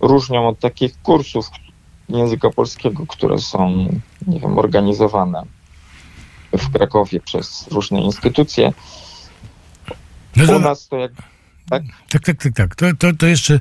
różnią 0.00 0.48
od 0.48 0.58
takich 0.58 1.02
kursów 1.02 1.50
języka 2.08 2.50
polskiego, 2.50 3.06
które 3.06 3.38
są, 3.38 3.88
nie 4.26 4.40
wiem, 4.40 4.58
organizowane 4.58 5.42
w 6.52 6.72
Krakowie 6.72 7.20
przez 7.20 7.68
różne 7.70 8.00
instytucje. 8.00 8.72
No 10.36 10.56
U 10.56 10.58
nas 10.58 10.88
to 10.88 10.96
jakby 10.96 11.22
tak? 11.70 11.82
Tak, 12.08 12.22
tak, 12.24 12.42
tak. 12.42 12.52
tak. 12.54 12.74
To, 12.74 12.86
to, 12.98 13.16
to 13.18 13.26
jeszcze 13.26 13.54
e, 13.54 13.60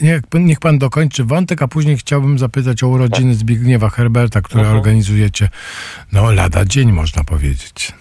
niech, 0.00 0.22
niech 0.34 0.60
pan 0.60 0.78
dokończy 0.78 1.24
wątek, 1.24 1.62
a 1.62 1.68
później 1.68 1.96
chciałbym 1.96 2.38
zapytać 2.38 2.82
o 2.82 2.88
urodziny 2.88 3.32
tak. 3.32 3.40
Zbigniewa 3.40 3.88
Herberta, 3.88 4.40
które 4.40 4.60
mhm. 4.60 4.78
organizujecie 4.78 5.48
no 6.12 6.32
lada 6.32 6.64
dzień, 6.64 6.92
można 6.92 7.24
powiedzieć. 7.24 7.92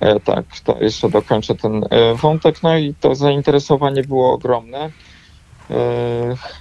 E, 0.00 0.20
tak, 0.20 0.44
to 0.64 0.80
jeszcze 0.80 1.10
dokończę 1.10 1.54
ten 1.54 1.84
e, 1.90 2.14
wątek. 2.14 2.62
No 2.62 2.78
i 2.78 2.94
to 3.00 3.14
zainteresowanie 3.14 4.02
było 4.02 4.32
ogromne, 4.32 4.90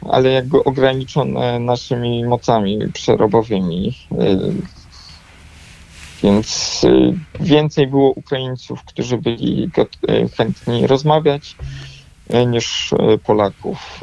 ale 0.09 0.29
jakby 0.31 0.63
ograniczone 0.63 1.59
naszymi 1.59 2.25
mocami 2.25 2.79
przerobowymi. 2.93 3.97
E, 4.11 4.37
więc 6.23 6.81
e, 6.83 7.43
więcej 7.43 7.87
było 7.87 8.11
Ukraińców, 8.11 8.83
którzy 8.83 9.17
byli 9.17 9.69
chętni 10.37 10.87
rozmawiać 10.87 11.55
E, 12.29 12.45
niż 12.45 12.93
e, 12.93 13.17
Polaków, 13.17 14.01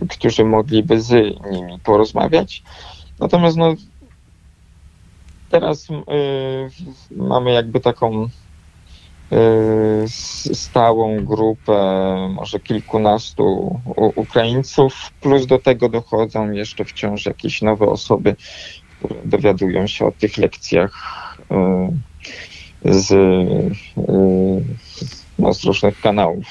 e, 0.00 0.06
którzy 0.08 0.44
mogliby 0.44 1.00
z 1.00 1.10
nimi 1.50 1.78
porozmawiać. 1.78 2.62
Natomiast 3.18 3.56
no, 3.56 3.74
teraz 5.50 5.88
mamy 7.10 7.52
jakby 7.52 7.80
taką 7.80 8.28
stałą 10.52 11.24
grupę, 11.24 11.72
może 12.30 12.60
kilkunastu 12.60 13.80
Ukraińców, 14.14 15.10
plus 15.20 15.46
do 15.46 15.58
tego 15.58 15.88
dochodzą 15.88 16.52
jeszcze 16.52 16.84
wciąż 16.84 17.26
jakieś 17.26 17.62
nowe 17.62 17.86
osoby, 17.86 18.36
które 18.98 19.20
dowiadują 19.24 19.86
się 19.86 20.06
o 20.06 20.12
tych 20.12 20.36
lekcjach 20.36 20.92
z, 22.84 23.12
no, 25.38 25.54
z 25.54 25.64
różnych 25.64 26.00
kanałów, 26.00 26.46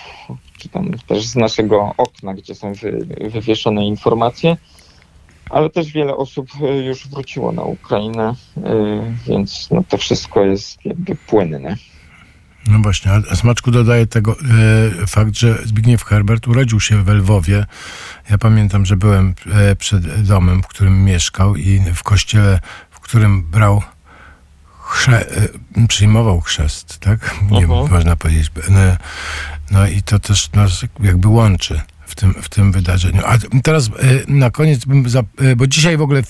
czy 0.58 0.70
tam 0.70 0.92
też 1.08 1.26
z 1.26 1.36
naszego 1.36 1.94
okna, 1.98 2.34
gdzie 2.34 2.56
są 2.56 2.74
wy, 2.74 3.08
wywieszone 3.30 3.86
informacje. 3.86 4.58
Ale 5.50 5.70
też 5.70 5.92
wiele 5.92 6.16
osób 6.16 6.50
już 6.86 7.08
wróciło 7.08 7.52
na 7.52 7.64
Ukrainę, 7.64 8.34
więc 9.28 9.72
no, 9.72 9.84
to 9.90 9.98
wszystko 9.98 10.46
jest 10.46 10.86
jakby 10.86 11.16
płynne. 11.16 11.76
No 12.68 12.80
właśnie, 12.80 13.12
a 13.32 13.36
Smaczku 13.36 13.72
dodaje 13.72 14.08
tego 14.08 14.36
e, 15.02 15.08
fakt, 15.08 15.36
że 15.36 15.58
Zbigniew 15.66 16.04
Herbert 16.04 16.48
urodził 16.48 16.80
się 16.80 17.04
w 17.04 17.08
Lwowie. 17.08 17.66
Ja 18.30 18.38
pamiętam, 18.38 18.86
że 18.86 18.98
byłem 18.98 19.34
e, 19.52 19.76
przed 19.76 20.22
domem, 20.22 20.64
w 20.64 20.68
którym 20.68 21.04
mieszkał 21.06 21.56
i 21.56 21.82
w 21.96 22.04
kościele, 22.04 22.60
w 22.92 23.00
którym 23.00 23.44
brał 23.44 23.84
chrze, 24.80 25.32
e, 25.32 25.88
przyjmował 25.88 26.42
chrzest, 26.42 27.00
tak? 27.00 27.36
Nie 27.52 27.68
można 27.68 28.16
powiedzieć. 28.16 28.52
No, 28.70 28.80
no, 29.72 29.88
i 29.88 30.02
to 30.02 30.20
też 30.20 30.52
nas 30.52 30.86
jakby 31.00 31.28
łączy 31.28 31.82
w 32.10 32.16
tym, 32.16 32.34
w 32.34 32.50
tym 32.50 32.72
wydarzeniu. 32.72 33.22
A 33.26 33.38
teraz 33.64 33.88
e, 33.88 33.92
na 34.28 34.52
koniec, 34.52 34.86
bym 34.86 35.06
e, 35.38 35.56
bo 35.56 35.68
dzisiaj 35.68 35.98
w 35.98 36.02
ogóle 36.02 36.22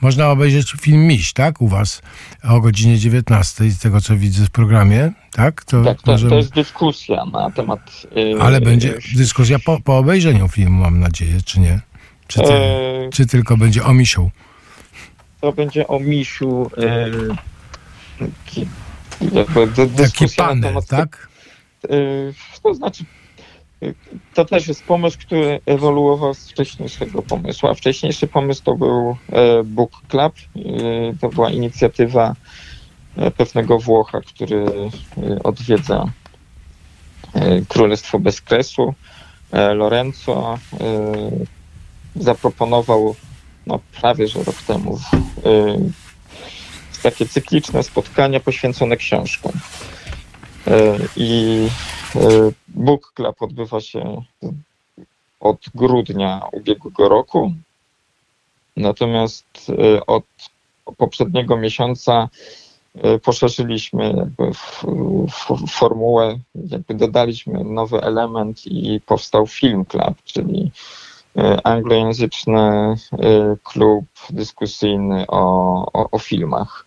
można 0.00 0.30
obejrzeć 0.30 0.72
film 0.80 1.06
Miś, 1.06 1.32
tak? 1.32 1.62
U 1.62 1.68
was 1.68 2.02
o 2.42 2.60
godzinie 2.60 2.98
19, 2.98 3.70
z 3.70 3.78
tego 3.78 4.00
co 4.00 4.16
widzę 4.16 4.44
w 4.44 4.50
programie, 4.50 5.12
tak? 5.32 5.64
To, 5.64 5.84
tak, 5.84 6.02
to, 6.02 6.12
możemy... 6.12 6.30
to 6.30 6.36
jest 6.36 6.52
dyskusja 6.52 7.24
na 7.24 7.50
temat... 7.50 8.06
Ale 8.40 8.60
będzie 8.60 8.98
dyskusja 9.14 9.58
po, 9.58 9.80
po 9.80 9.98
obejrzeniu 9.98 10.48
filmu, 10.48 10.82
mam 10.82 11.00
nadzieję, 11.00 11.40
czy 11.44 11.60
nie? 11.60 11.80
Czy, 12.26 12.40
ty, 12.40 12.52
czy 13.12 13.26
tylko 13.26 13.56
będzie 13.56 13.84
o 13.84 13.94
Misiu? 13.94 14.30
To 15.40 15.52
będzie 15.52 15.86
o 15.86 16.00
Misiu 16.00 16.70
taki, 18.18 18.66
jakby 19.32 19.88
taki 19.96 20.26
panel, 20.36 20.62
temat, 20.62 20.86
tak? 20.86 21.28
To 22.62 22.74
znaczy, 22.74 23.04
to 24.34 24.44
też 24.44 24.68
jest 24.68 24.84
pomysł, 24.84 25.18
który 25.18 25.60
ewoluował 25.66 26.34
z 26.34 26.50
wcześniejszego 26.50 27.22
pomysłu, 27.22 27.68
a 27.68 27.74
wcześniejszy 27.74 28.26
pomysł 28.26 28.62
to 28.64 28.74
był 28.74 29.16
e, 29.32 29.64
Book 29.64 29.92
Club. 30.08 30.34
Y, 30.56 31.16
to 31.20 31.28
była 31.28 31.50
inicjatywa 31.50 32.34
e, 33.16 33.30
pewnego 33.30 33.78
Włocha, 33.78 34.20
który 34.20 34.64
odwiedza 35.44 36.04
e, 37.34 37.60
Królestwo 37.68 38.18
bez 38.18 38.40
kresu. 38.40 38.94
Lorenzo 39.74 40.58
zaproponował 42.16 43.16
no, 43.66 43.80
prawie 44.00 44.28
że 44.28 44.44
rok 44.44 44.62
temu 44.62 44.98
takie 47.02 47.26
cykliczne 47.26 47.82
spotkania 47.82 48.40
poświęcone 48.40 48.96
książkom. 48.96 49.52
E, 50.66 50.98
I 51.16 51.68
e, 52.14 52.18
Book 52.68 53.12
Club 53.14 53.42
odbywa 53.42 53.80
się 53.80 54.22
od 55.40 55.56
grudnia 55.74 56.42
ubiegłego 56.52 57.08
roku. 57.08 57.52
Natomiast 58.76 59.46
e, 59.68 60.06
od 60.06 60.24
poprzedniego 60.96 61.56
miesiąca 61.56 62.28
poszerzyliśmy 63.22 64.30
formułę, 65.68 66.38
jakby 66.54 66.94
dodaliśmy 66.94 67.64
nowy 67.64 68.00
element 68.02 68.66
i 68.66 69.00
powstał 69.06 69.46
Film 69.46 69.84
Club, 69.84 70.22
czyli 70.24 70.70
anglojęzyczny 71.64 72.94
klub 73.62 74.04
dyskusyjny 74.30 75.24
o, 75.28 75.42
o, 75.92 76.10
o 76.10 76.18
filmach. 76.18 76.86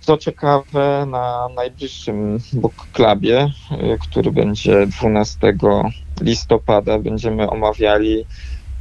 Co 0.00 0.16
ciekawe, 0.16 1.06
na 1.10 1.48
najbliższym 1.56 2.38
Book 2.52 2.86
Clubie, 2.92 3.50
e, 3.70 3.98
który 3.98 4.32
będzie 4.32 4.86
12 4.86 5.38
listopada, 6.20 6.98
będziemy 6.98 7.50
omawiali 7.50 8.24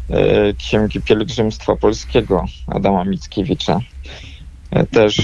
e, 0.09 0.53
Księgi 0.53 1.01
Pielgrzymstwa 1.01 1.75
Polskiego 1.75 2.45
Adama 2.67 3.05
Mickiewicza. 3.05 3.79
Też 4.91 5.17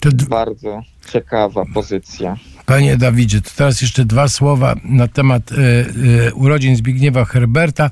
to... 0.00 0.08
bardzo 0.28 0.82
ciekawa 1.12 1.64
pozycja. 1.74 2.36
Panie 2.66 2.96
Dawidzie, 2.96 3.40
to 3.40 3.50
teraz 3.56 3.80
jeszcze 3.80 4.04
dwa 4.04 4.28
słowa 4.28 4.74
na 4.84 5.08
temat 5.08 5.52
e, 5.52 5.56
e, 6.26 6.34
urodzin 6.34 6.76
Zbigniewa 6.76 7.24
Herberta, 7.24 7.90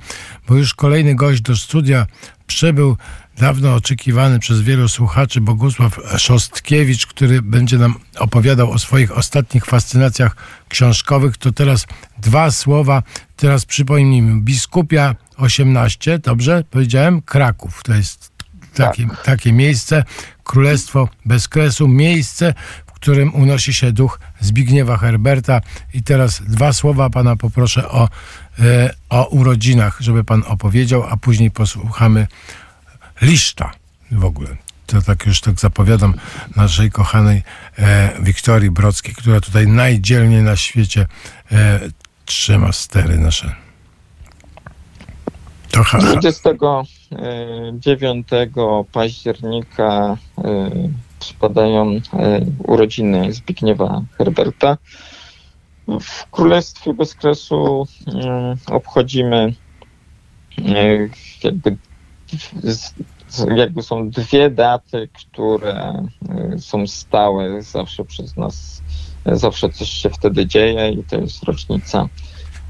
bo 0.49 0.55
już 0.55 0.75
kolejny 0.75 1.15
gość 1.15 1.41
do 1.41 1.57
studia 1.57 2.07
przybył, 2.47 2.97
dawno 3.41 3.75
oczekiwany 3.75 4.39
przez 4.39 4.61
wielu 4.61 4.89
słuchaczy, 4.89 5.41
Bogusław 5.41 6.01
Szostkiewicz, 6.19 7.07
który 7.07 7.43
będzie 7.43 7.79
nam 7.79 7.95
opowiadał 8.19 8.71
o 8.71 8.79
swoich 8.79 9.17
ostatnich 9.19 9.67
fascynacjach 9.67 10.37
książkowych. 10.69 11.37
To 11.37 11.53
teraz 11.53 11.87
dwa 12.19 12.51
słowa, 12.51 13.03
teraz 13.37 13.65
przypomnijmy, 13.65 14.41
Biskupia 14.41 15.15
18, 15.37 16.19
dobrze 16.19 16.65
powiedziałem? 16.71 17.23
Kraków, 17.23 17.83
to 17.83 17.95
jest 17.95 18.33
takie, 18.75 19.07
Tak. 19.07 19.23
takie 19.23 19.53
miejsce, 19.53 20.05
Królestwo 20.45 21.09
bez 21.25 21.49
kresu, 21.49 21.89
miejsce, 21.89 22.55
w 22.87 22.93
którym 22.93 23.35
unosi 23.35 23.75
się 23.75 23.93
duch 23.93 24.21
Zbigniewa 24.41 24.97
Herberta. 24.97 25.61
I 25.95 26.03
teraz 26.03 26.43
dwa 26.43 26.73
słowa 26.73 27.11
pana 27.11 27.37
poproszę 27.37 27.89
o, 27.89 28.09
e, 28.59 28.95
o 29.09 29.29
urodzinach, 29.29 29.97
żeby 30.01 30.25
pan 30.25 30.43
opowiedział, 30.47 31.05
a 31.11 31.17
później 31.17 31.51
posłuchamy 31.51 32.27
liszta 33.23 33.71
w 34.11 34.25
ogóle. 34.25 34.57
To 34.87 35.03
tak 35.03 35.27
już 35.27 35.41
tak 35.41 35.61
zapowiadam 35.61 36.15
naszej 36.57 36.91
kochanej 36.91 37.43
e, 37.79 38.13
Wiktorii 38.23 38.71
Brockiej, 38.71 39.15
która 39.15 39.41
tutaj 39.41 39.67
najdzielniej 39.67 40.43
na 40.43 40.57
świecie 40.57 41.07
e, 41.53 41.81
trzyma 42.25 42.73
stery 42.73 43.19
nasze. 43.19 43.55
To 45.71 45.83
ha, 45.85 45.99
ha. 45.99 46.07
29 46.07 48.29
października 48.93 50.17
y, 50.39 50.43
przypadają 51.21 51.91
y, 51.93 52.01
urodziny 52.59 53.33
Zbigniewa 53.33 54.03
Herberta. 54.19 54.79
W 56.01 56.31
Królestwie 56.31 56.95
Bezkresu 56.95 57.87
y, 58.69 58.73
obchodzimy 58.73 59.55
jakby, 60.59 61.11
z- 61.41 61.90
jakby 63.57 63.83
są 63.83 64.11
dwie 64.11 64.51
daty, 64.51 65.09
które 65.13 66.07
y, 66.55 66.61
są 66.61 66.87
stałe 66.87 67.63
zawsze 67.63 68.05
przez 68.05 68.37
nas. 68.37 68.83
Zawsze 69.27 69.71
coś 69.71 69.89
się 69.91 70.11
wtedy 70.11 70.47
dzieje 70.47 70.91
i 70.91 71.05
to 71.05 71.17
jest 71.17 71.43
rocznica 71.43 72.09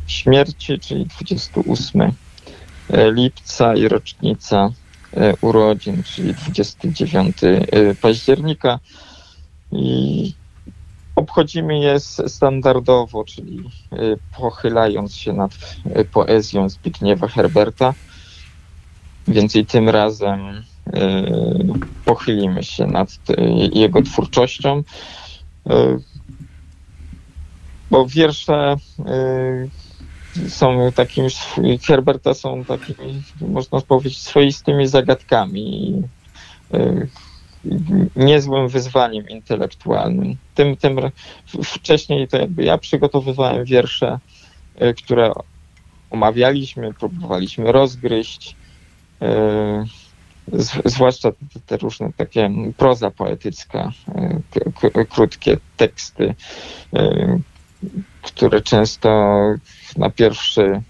śmierci, 0.07 0.79
czyli 0.79 1.07
28 1.07 2.13
lipca 3.13 3.75
i 3.75 3.89
rocznica 3.89 4.71
e, 5.17 5.35
urodzin, 5.41 6.03
czyli 6.03 6.35
29 6.35 7.37
e, 7.45 7.95
października. 7.95 8.79
I 9.73 10.35
obchodzimy 11.17 11.79
je 11.79 12.01
standardowo, 12.01 13.25
czyli 13.25 13.71
pochylając 14.37 15.15
się 15.15 15.33
nad 15.33 15.51
poezją 16.13 16.69
Zbigniewa 16.69 17.29
Herberta. 17.29 17.95
Więc 19.31 19.57
i 19.57 19.67
tym 19.67 19.89
razem 19.89 20.41
e, 20.95 21.23
pochylimy 22.05 22.65
się 22.65 22.87
nad 22.87 23.11
e, 23.29 23.45
jego 23.73 24.03
twórczością. 24.03 24.83
E, 25.71 25.99
Bo 27.91 28.07
wiersze 28.07 28.77
są 30.49 30.93
takimi, 30.95 31.27
sw- 31.29 31.63
Herberta 31.87 32.35
są 32.35 32.65
takimi, 32.65 33.23
można 33.41 33.81
powiedzieć, 33.81 34.19
swoistymi 34.23 34.87
zagadkami 34.87 35.91
i 35.91 36.03
y, 36.77 37.11
niezłym 38.17 38.69
wyzwaniem 38.69 39.29
intelektualnym. 39.29 40.37
Tym, 40.55 40.77
tym 40.77 41.01
wcześniej 41.65 42.29
to 42.29 42.39
jakby 42.39 42.65
ja 42.65 42.79
przygotowywałem 42.79 43.65
wiersze, 43.65 44.21
y, 44.83 44.95
które 44.95 45.33
omawialiśmy, 46.11 46.95
próbowaliśmy 46.95 47.73
rozgryźć, 47.73 48.57
y, 48.57 48.60
zwłaszcza 50.85 51.29
te, 51.67 51.77
różne 51.77 52.13
takie 52.17 52.51
proza 52.77 53.11
poetycka, 53.11 53.93
k- 54.81 55.05
krótkie 55.05 55.57
teksty, 55.77 56.35
y, 56.97 57.41
które 58.23 58.61
często 58.61 59.11
na 59.97 60.11
pierwszy 60.11 60.83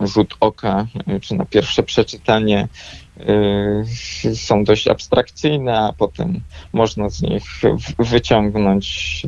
rzut 0.00 0.36
oka, 0.40 0.86
czy 1.20 1.34
na 1.34 1.44
pierwsze 1.44 1.82
przeczytanie 1.82 2.68
są 4.34 4.64
dość 4.64 4.88
abstrakcyjne, 4.88 5.78
a 5.78 5.92
potem 5.92 6.40
można 6.72 7.08
z 7.08 7.22
nich 7.22 7.42
wyciągnąć 7.98 9.22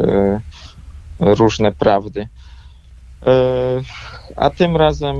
różne 1.21 1.73
prawdy. 1.73 2.29
A 4.37 4.51
tym 4.51 4.77
razem 4.77 5.17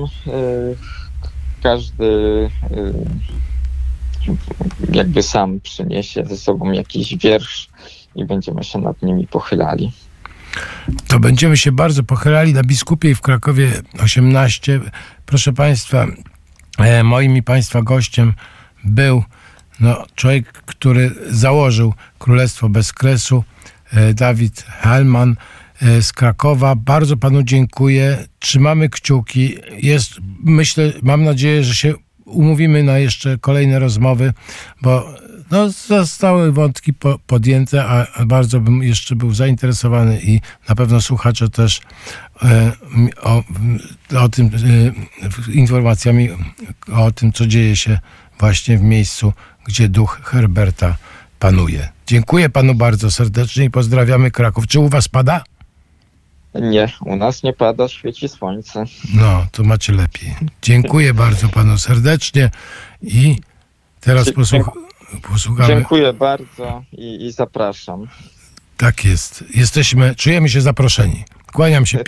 każdy 1.67 2.05
y, 2.05 2.49
jakby 4.93 5.23
sam 5.23 5.61
przyniesie 5.61 6.25
ze 6.25 6.37
sobą 6.37 6.73
jakiś 6.73 7.17
wiersz 7.17 7.69
i 8.15 8.25
będziemy 8.25 8.65
się 8.65 8.79
nad 8.79 9.03
nimi 9.03 9.27
pochylali. 9.27 9.93
To 11.09 11.21
będziemy 11.21 11.57
się 11.57 11.73
bardzo 11.73 12.03
pochylali 12.03 12.53
na 12.53 12.63
Biskupiej 12.63 13.15
w 13.15 13.21
Krakowie 13.21 13.73
18. 14.03 14.81
Proszę 15.27 15.53
Państwa, 15.53 16.07
e, 16.79 17.03
moim 17.03 17.37
i 17.37 17.43
Państwa 17.43 17.83
gościem 17.83 18.33
był 18.85 19.23
no, 19.81 20.05
człowiek, 20.15 20.53
który 20.53 21.11
założył 21.31 21.95
Królestwo 22.19 22.69
Bez 22.69 22.93
Kresu, 22.93 23.45
e, 23.93 24.15
Dawid 24.15 24.63
Helman 24.63 25.31
e, 25.31 25.56
z 26.01 26.13
Krakowa. 26.13 26.75
Bardzo 26.75 27.17
Panu 27.17 27.43
dziękuję. 27.43 28.27
Trzymamy 28.39 28.89
kciuki. 28.89 29.55
Jest, 29.83 30.15
myślę, 30.45 30.93
mam 31.03 31.25
nadzieję, 31.25 31.65
że 31.65 31.75
się 31.75 31.95
umówimy 32.25 32.83
na 32.83 32.99
jeszcze 32.99 33.39
kolejne 33.39 33.79
rozmowy, 33.79 34.33
bo 34.83 35.15
no, 35.51 35.71
zostały 35.71 36.53
wątki 36.53 36.93
po, 36.93 37.19
podjęte, 37.27 37.85
a, 37.85 38.07
a 38.15 38.25
bardzo 38.25 38.61
bym 38.61 38.83
jeszcze 38.83 39.17
był 39.17 39.35
zainteresowany 39.35 40.21
i 40.23 40.41
na 40.69 40.75
pewno 40.75 41.01
słuchacze 41.01 41.49
też 41.49 41.81
e, 42.43 42.73
o, 43.23 43.43
o 44.19 44.29
tym, 44.29 44.47
e, 44.47 45.53
informacjami 45.53 46.29
o 46.93 47.11
tym, 47.11 47.33
co 47.33 47.47
dzieje 47.47 47.77
się 47.77 47.99
właśnie 48.39 48.79
w 48.79 48.83
miejscu, 48.83 49.33
gdzie 49.65 49.89
duch 49.89 50.21
Herberta 50.25 50.97
panuje. 51.39 51.89
Dziękuję 52.07 52.49
panu 52.49 52.75
bardzo 52.75 53.11
serdecznie 53.11 53.65
i 53.65 53.71
pozdrawiamy 53.71 54.31
Kraków. 54.31 54.67
Czy 54.67 54.81
u 54.81 54.89
was 54.89 55.09
pada? 55.09 55.45
Nie, 56.61 56.89
u 57.01 57.17
nas 57.17 57.43
nie 57.43 57.53
pada, 57.53 57.89
świeci 57.89 58.29
słońce. 58.29 58.85
No, 59.15 59.47
to 59.53 59.63
macie 59.65 59.93
lepiej. 59.93 60.35
Dziękuję 60.63 61.15
bardzo 61.15 61.49
panu 61.49 61.79
serdecznie 61.79 62.51
i 63.03 63.37
teraz 64.01 64.31
posłuch- 64.33 64.71
posłuchamy. 65.33 65.69
Dziękuję 65.69 66.13
bardzo 66.13 66.83
i, 66.93 67.25
i 67.27 67.33
zapraszam. 67.33 68.07
Tak 68.77 69.05
jest. 69.05 69.45
Jesteśmy, 69.55 70.15
czujemy 70.15 70.49
się 70.49 70.61
zaproszeni. 70.61 71.25
Kłaniam 71.53 71.87
się 71.87 71.99
Tak. 72.05 72.07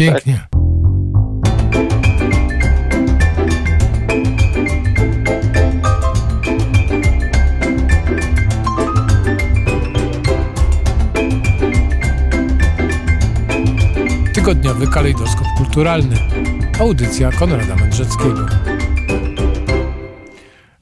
Tygodniowy 14.48 14.86
kalejdoskop 14.86 15.46
kulturalny. 15.56 16.16
Audycja 16.80 17.32
Konrada 17.32 17.76
Mędrzeckiego. 17.76 18.46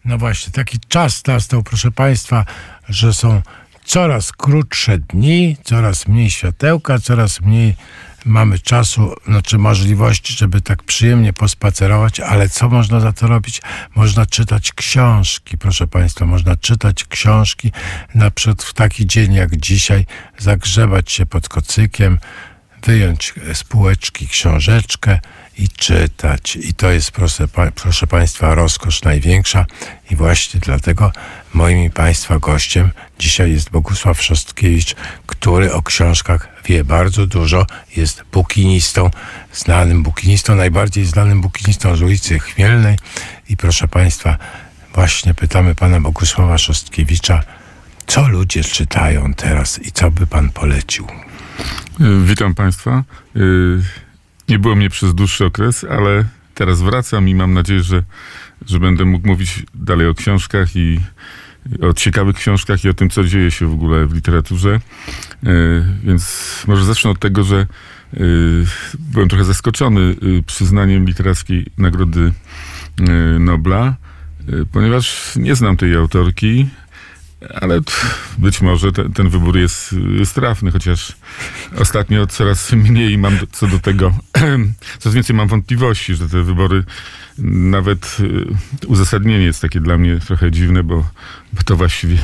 No 0.05 0.19
właśnie, 0.19 0.53
taki 0.53 0.79
czas 0.89 1.27
nastał, 1.27 1.63
proszę 1.63 1.91
Państwa, 1.91 2.45
że 2.89 3.15
są 3.15 3.43
coraz 3.85 4.33
krótsze 4.33 4.99
dni, 4.99 5.57
coraz 5.65 6.09
mniej 6.09 6.31
światełka, 6.31 6.99
coraz 6.99 7.41
mniej 7.41 7.77
mamy 8.25 8.59
czasu, 8.59 9.15
znaczy 9.27 9.59
możliwości, 9.59 10.35
żeby 10.35 10.61
tak 10.61 10.83
przyjemnie 10.83 11.33
pospacerować, 11.33 12.21
ale 12.21 12.49
co 12.49 12.69
można 12.69 13.01
za 13.01 13.13
to 13.13 13.27
robić? 13.27 13.63
Można 13.95 14.27
czytać 14.27 14.73
książki, 14.73 15.59
proszę 15.59 15.87
Państwa, 15.87 16.27
można 16.27 16.57
czytać 16.57 17.05
książki, 17.05 17.73
na 18.15 18.31
przykład 18.31 18.63
w 18.63 18.73
taki 18.73 19.07
dzień 19.07 19.35
jak 19.35 19.57
dzisiaj, 19.57 20.07
zagrzebać 20.39 21.13
się 21.13 21.27
pod 21.27 21.49
kocykiem, 21.49 22.19
wyjąć 22.87 23.35
z 23.55 23.65
półeczki 23.65 24.29
książeczkę 24.29 25.21
i 25.59 25.69
czytać. 25.69 26.57
I 26.57 26.75
to 26.75 26.91
jest, 26.91 27.11
proszę, 27.11 27.49
proszę 27.75 28.07
Państwa, 28.07 28.55
rozkosz 28.55 29.03
największa. 29.03 29.67
I 30.11 30.17
właśnie 30.17 30.61
dlatego 30.61 31.13
moim 31.55 31.91
Państwa 31.91 32.39
gościem 32.39 32.91
dzisiaj 33.19 33.53
jest 33.53 33.71
Bogusław 33.71 34.23
Szostkiewicz, 34.23 34.95
który 35.27 35.73
o 35.73 35.83
książkach 35.83 36.49
wie 36.65 36.85
bardzo 36.85 37.27
dużo. 37.27 37.67
Jest 37.97 38.25
bukinistą, 38.33 39.11
znanym 39.53 40.03
bukinistą, 40.03 40.55
najbardziej 40.55 41.05
znanym 41.05 41.41
bukinistą 41.41 41.97
z 41.97 42.03
ulicy 42.03 42.39
Chmielnej. 42.39 42.99
I 43.49 43.57
proszę 43.57 43.89
Państwa, 43.89 44.37
właśnie 44.95 45.35
pytamy 45.35 45.75
Pana 45.75 46.01
Bogusława 46.01 46.59
Szostkiewicza, 46.59 47.43
co 48.07 48.29
ludzie 48.29 48.65
czytają 48.65 49.35
teraz 49.35 49.79
i 49.79 49.93
co 49.93 50.11
by 50.11 50.27
Pan 50.27 50.51
polecił? 50.51 51.26
Witam 52.25 52.55
Państwa. 52.55 53.05
Nie 54.49 54.59
było 54.59 54.77
mnie 54.77 54.91
przez 54.91 55.15
dłuższy 55.15 55.45
okres, 55.45 55.85
ale 55.85 56.25
teraz 56.55 56.83
wracam 56.83 57.29
i 57.29 57.35
mam 57.35 57.55
nadzieję, 57.55 57.83
że, 57.83 58.03
że 58.67 58.81
będę 58.81 59.05
mógł 59.05 59.29
mówić 59.29 59.63
dalej 59.75 60.09
o 60.09 60.15
książkach 60.15 60.77
i 60.77 61.01
o 61.81 61.93
ciekawych 61.93 62.37
książkach 62.37 62.85
i 62.85 62.89
o 62.89 62.95
tym, 62.95 63.11
co 63.11 63.25
dzieje 63.25 63.51
się 63.51 63.67
w 63.67 63.73
ogóle 63.73 64.07
w 64.07 64.15
literaturze. 64.15 64.81
Więc 66.05 66.65
może 66.67 66.85
zacznę 66.85 67.11
od 67.11 67.19
tego, 67.19 67.45
że 67.45 67.67
byłem 68.99 69.29
trochę 69.29 69.45
zaskoczony 69.45 70.17
przyznaniem 70.47 71.07
literackiej 71.07 71.67
Nagrody 71.79 72.33
Nobla, 73.41 73.97
ponieważ 74.73 75.33
nie 75.37 75.55
znam 75.55 75.77
tej 75.77 75.95
autorki. 75.95 76.69
Ale 77.55 77.81
być 78.39 78.61
może 78.61 78.93
ten, 78.93 79.13
ten 79.13 79.29
wybór 79.29 79.59
jest, 79.59 79.95
jest 80.19 80.35
trafny, 80.35 80.71
chociaż 80.71 81.13
ostatnio 81.79 82.27
coraz 82.27 82.73
mniej 82.73 83.19
mam 83.19 83.39
co 83.53 83.67
do 83.67 83.79
tego, 83.79 84.15
coraz 84.99 85.15
więcej 85.15 85.37
mam 85.37 85.49
wątpliwości, 85.49 86.15
że 86.15 86.29
te 86.29 86.43
wybory, 86.43 86.85
nawet 87.39 88.17
y, 88.21 88.87
uzasadnienie 88.87 89.45
jest 89.45 89.63
takie 89.63 89.81
dla 89.81 89.99
mnie 89.99 90.19
trochę 90.27 90.51
dziwne, 90.51 90.83
bo, 90.83 90.97
bo 91.53 91.63
to 91.65 91.77
właściwie 91.77 92.19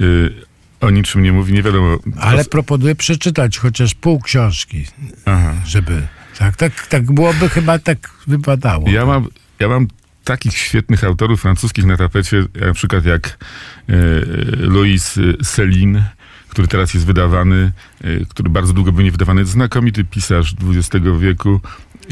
y, 0.00 0.34
o 0.80 0.90
niczym 0.90 1.22
nie 1.22 1.32
mówi, 1.32 1.52
nie 1.52 1.62
wiadomo. 1.62 1.98
Ale 2.20 2.44
proponuję 2.44 2.94
przeczytać 2.94 3.58
chociaż 3.58 3.94
pół 3.94 4.20
książki, 4.20 4.86
Aha. 5.24 5.54
żeby... 5.66 6.06
Tak, 6.38 6.56
tak, 6.56 6.86
tak 6.86 7.12
byłoby 7.12 7.48
chyba 7.48 7.78
tak 7.78 8.10
wypadało. 8.26 8.88
Ja 8.88 9.06
mam, 9.06 9.28
ja 9.60 9.68
mam 9.68 9.88
takich 10.24 10.58
świetnych 10.58 11.04
autorów 11.04 11.40
francuskich 11.40 11.84
na 11.84 11.96
tapecie, 11.96 12.44
na 12.66 12.72
przykład 12.72 13.04
jak 13.04 13.26
e, 13.88 13.94
Louis 14.56 15.18
Céline, 15.42 16.02
który 16.48 16.68
teraz 16.68 16.94
jest 16.94 17.06
wydawany, 17.06 17.72
e, 18.00 18.24
który 18.24 18.50
bardzo 18.50 18.72
długo 18.72 18.92
był 18.92 19.02
nie 19.02 19.12
wydawany, 19.12 19.44
znakomity 19.44 20.04
pisarz 20.04 20.54
XX 20.68 21.06
wieku, 21.20 21.60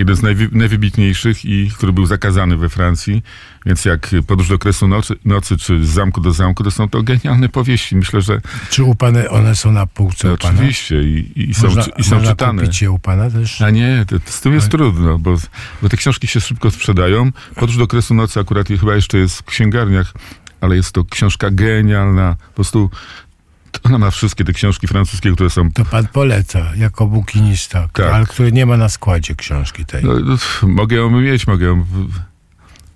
jeden 0.00 0.16
z 0.16 0.22
najwy, 0.22 0.48
najwybitniejszych 0.52 1.44
i 1.44 1.70
który 1.76 1.92
był 1.92 2.06
zakazany 2.06 2.56
we 2.56 2.68
Francji. 2.68 3.22
Więc 3.66 3.84
jak 3.84 4.10
Podróż 4.26 4.48
do 4.48 4.54
okresu 4.54 4.88
nocy, 4.88 5.14
nocy 5.24 5.56
czy 5.56 5.84
Z 5.84 5.88
zamku 5.88 6.20
do 6.20 6.32
zamku, 6.32 6.64
to 6.64 6.70
są 6.70 6.88
to 6.88 7.02
genialne 7.02 7.48
powieści. 7.48 7.96
Myślę, 7.96 8.22
że... 8.22 8.40
Czy 8.70 8.84
u 8.84 8.94
pana 8.94 9.28
one 9.28 9.56
są 9.56 9.72
na 9.72 9.86
półce 9.86 10.28
no? 10.28 10.34
Oczywiście 10.34 11.02
i, 11.02 11.32
i 11.36 11.54
są, 11.54 11.66
można, 11.66 11.82
i 11.82 12.04
są 12.04 12.14
można 12.14 12.30
czytane. 12.30 12.62
kupić 12.62 12.82
je 12.82 12.90
u 12.90 12.98
pana 12.98 13.30
też? 13.30 13.62
A 13.62 13.70
nie, 13.70 14.04
to, 14.08 14.16
z 14.24 14.40
tym 14.40 14.52
jest 14.52 14.66
tak. 14.66 14.72
trudno, 14.72 15.18
bo, 15.18 15.36
bo 15.82 15.88
te 15.88 15.96
książki 15.96 16.26
się 16.26 16.40
szybko 16.40 16.70
sprzedają. 16.70 17.32
Podróż 17.54 17.76
do 17.76 17.84
okresu 17.84 18.14
nocy 18.14 18.40
akurat 18.40 18.68
chyba 18.68 18.94
jeszcze 18.94 19.18
jest 19.18 19.38
w 19.38 19.44
księgarniach, 19.44 20.12
ale 20.60 20.76
jest 20.76 20.92
to 20.92 21.04
książka 21.04 21.50
genialna. 21.50 22.36
Po 22.48 22.54
prostu 22.54 22.90
ona 23.82 23.98
ma 23.98 24.10
wszystkie 24.10 24.44
te 24.44 24.52
książki 24.52 24.86
francuskie, 24.86 25.32
które 25.32 25.50
są... 25.50 25.72
To 25.72 25.84
pan 25.84 26.06
poleca, 26.06 26.74
jako 26.76 27.06
bukinista, 27.06 27.88
tak. 27.92 28.06
ale 28.06 28.26
który 28.26 28.52
nie 28.52 28.66
ma 28.66 28.76
na 28.76 28.88
składzie 28.88 29.34
książki 29.34 29.84
tej. 29.84 30.04
No, 30.04 30.14
mogę 30.62 30.96
ją 30.96 31.20
mieć, 31.20 31.46
mogę 31.46 31.66
ją, 31.66 31.86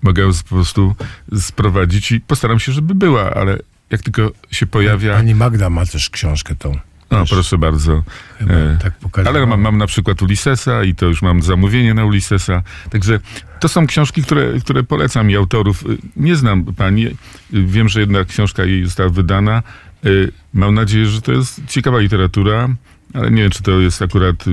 mogę 0.03 0.23
ją 0.23 0.31
po 0.49 0.55
prostu 0.55 0.95
sprowadzić 1.39 2.13
i 2.13 2.21
postaram 2.21 2.61
się, 2.61 2.73
żeby 2.73 2.95
była, 2.95 3.35
ale 3.35 3.59
jak 3.91 4.03
tylko 4.03 4.33
się 4.51 4.67
pojawia... 4.67 5.15
Pani 5.15 5.35
Magda 5.35 5.71
ma 5.71 5.87
też 5.87 6.11
książkę 6.11 6.55
tą. 6.55 6.79
No, 7.11 7.25
proszę 7.31 7.59
bardzo. 7.59 8.03
E, 8.41 8.79
tak 8.83 9.27
Ale 9.27 9.47
mam, 9.47 9.61
mam, 9.61 9.79
na 9.79 9.87
przykład 9.87 10.23
Ulyssesa 10.23 10.85
i 10.85 10.95
to 10.95 11.07
już 11.07 11.23
mam 11.23 11.43
zamówienie 11.43 11.95
na 11.95 12.05
Ulyssesa. 12.05 12.63
Także 12.91 13.21
to 13.61 13.69
są 13.69 13.87
książki, 13.87 14.23
które, 14.23 14.61
które 14.61 14.83
polecam 14.83 15.31
i 15.31 15.37
autorów. 15.37 15.85
Nie 16.17 16.37
znam 16.37 16.65
pani. 16.65 17.07
Wiem, 17.53 17.89
że 17.89 18.01
jedna 18.01 18.25
książka 18.25 18.65
jej 18.65 18.85
została 18.85 19.11
wydana. 19.11 19.63
Y, 20.07 20.33
mam 20.55 20.75
nadzieję, 20.75 21.07
że 21.07 21.23
to 21.23 21.33
jest 21.33 21.61
ciekawa 21.67 21.99
literatura, 21.99 22.69
ale 23.15 23.31
nie 23.31 23.43
wiem, 23.43 23.51
czy 23.51 23.63
to 23.63 23.81
jest 23.81 24.03
akurat 24.03 24.47
y, 24.47 24.51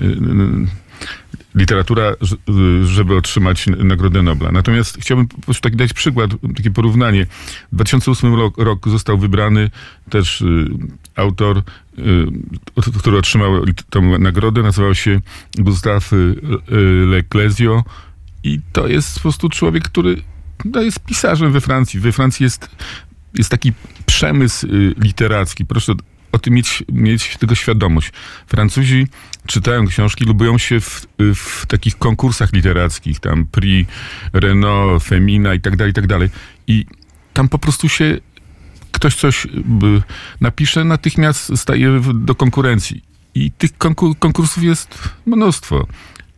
y, 0.00 0.16
literatura, 1.54 2.12
żeby 2.84 3.16
otrzymać 3.16 3.66
Nagrodę 3.66 4.22
Nobla. 4.22 4.52
Natomiast 4.52 4.98
chciałbym 5.00 5.28
po 5.28 5.40
prostu 5.40 5.62
taki 5.62 5.76
dać 5.76 5.92
przykład, 5.92 6.30
takie 6.56 6.70
porównanie. 6.70 7.26
W 7.72 7.74
2008 7.74 8.34
rok, 8.34 8.58
rok 8.58 8.88
został 8.88 9.18
wybrany 9.18 9.70
też 10.10 10.44
autor, 11.16 11.62
który 12.98 13.18
otrzymał 13.18 13.64
tę 13.90 14.00
nagrodę, 14.00 14.62
nazywał 14.62 14.94
się 14.94 15.20
Gustave 15.54 16.10
Leclésio 17.06 17.84
i 18.44 18.60
to 18.72 18.86
jest 18.86 19.14
po 19.14 19.20
prostu 19.20 19.48
człowiek, 19.48 19.84
który 19.84 20.22
no, 20.64 20.82
jest 20.82 21.00
pisarzem 21.00 21.52
we 21.52 21.60
Francji. 21.60 22.00
We 22.00 22.12
Francji 22.12 22.44
jest 22.44 22.70
jest 23.34 23.50
taki 23.50 23.72
przemysł 24.06 24.66
y, 24.66 24.94
literacki. 24.98 25.66
Proszę 25.66 25.92
o 26.32 26.38
tym 26.38 26.54
mieć, 26.54 26.84
mieć 26.92 27.36
tego 27.36 27.54
świadomość. 27.54 28.12
Francuzi 28.46 29.06
czytają 29.46 29.86
książki, 29.86 30.24
lubią 30.24 30.58
się 30.58 30.80
w, 30.80 31.06
w 31.18 31.66
takich 31.66 31.98
konkursach 31.98 32.52
literackich, 32.52 33.20
tam 33.20 33.46
Prix, 33.46 33.92
Renault, 34.32 35.04
Femina 35.04 35.54
i 35.54 35.60
tak 35.60 35.76
dalej, 35.76 35.90
i 35.90 35.94
tak 35.94 36.06
dalej. 36.06 36.28
I 36.66 36.86
tam 37.32 37.48
po 37.48 37.58
prostu 37.58 37.88
się 37.88 38.18
ktoś 38.92 39.14
coś 39.14 39.44
y, 39.44 39.48
napisze, 40.40 40.84
natychmiast 40.84 41.52
staje 41.56 42.00
do 42.14 42.34
konkurencji. 42.34 43.02
I 43.34 43.50
tych 43.50 43.78
konkursów 44.18 44.62
jest 44.62 45.08
mnóstwo. 45.26 45.86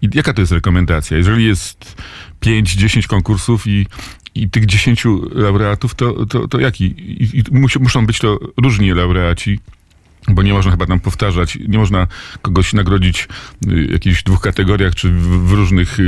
I 0.02 0.08
jaka 0.14 0.32
to 0.32 0.40
jest 0.40 0.52
rekomendacja? 0.52 1.16
Jeżeli 1.16 1.44
jest 1.44 2.02
5-10 2.40 3.06
konkursów 3.06 3.66
i 3.66 3.86
i 4.34 4.50
tych 4.50 4.66
dziesięciu 4.66 5.30
laureatów, 5.34 5.94
to, 5.94 6.26
to, 6.26 6.48
to 6.48 6.60
jaki? 6.60 6.84
I, 6.84 7.38
i 7.38 7.44
muszą 7.80 8.06
być 8.06 8.18
to 8.18 8.38
różni 8.56 8.90
laureaci 8.90 9.60
bo 10.28 10.42
nie 10.42 10.52
można 10.52 10.70
chyba 10.70 10.86
tam 10.86 11.00
powtarzać, 11.00 11.58
nie 11.68 11.78
można 11.78 12.06
kogoś 12.42 12.72
nagrodzić 12.72 13.28
w 13.62 13.90
jakichś 13.92 14.22
dwóch 14.22 14.40
kategoriach 14.40 14.94
czy 14.94 15.10
w, 15.10 15.48
w 15.48 15.52
różnych 15.52 15.98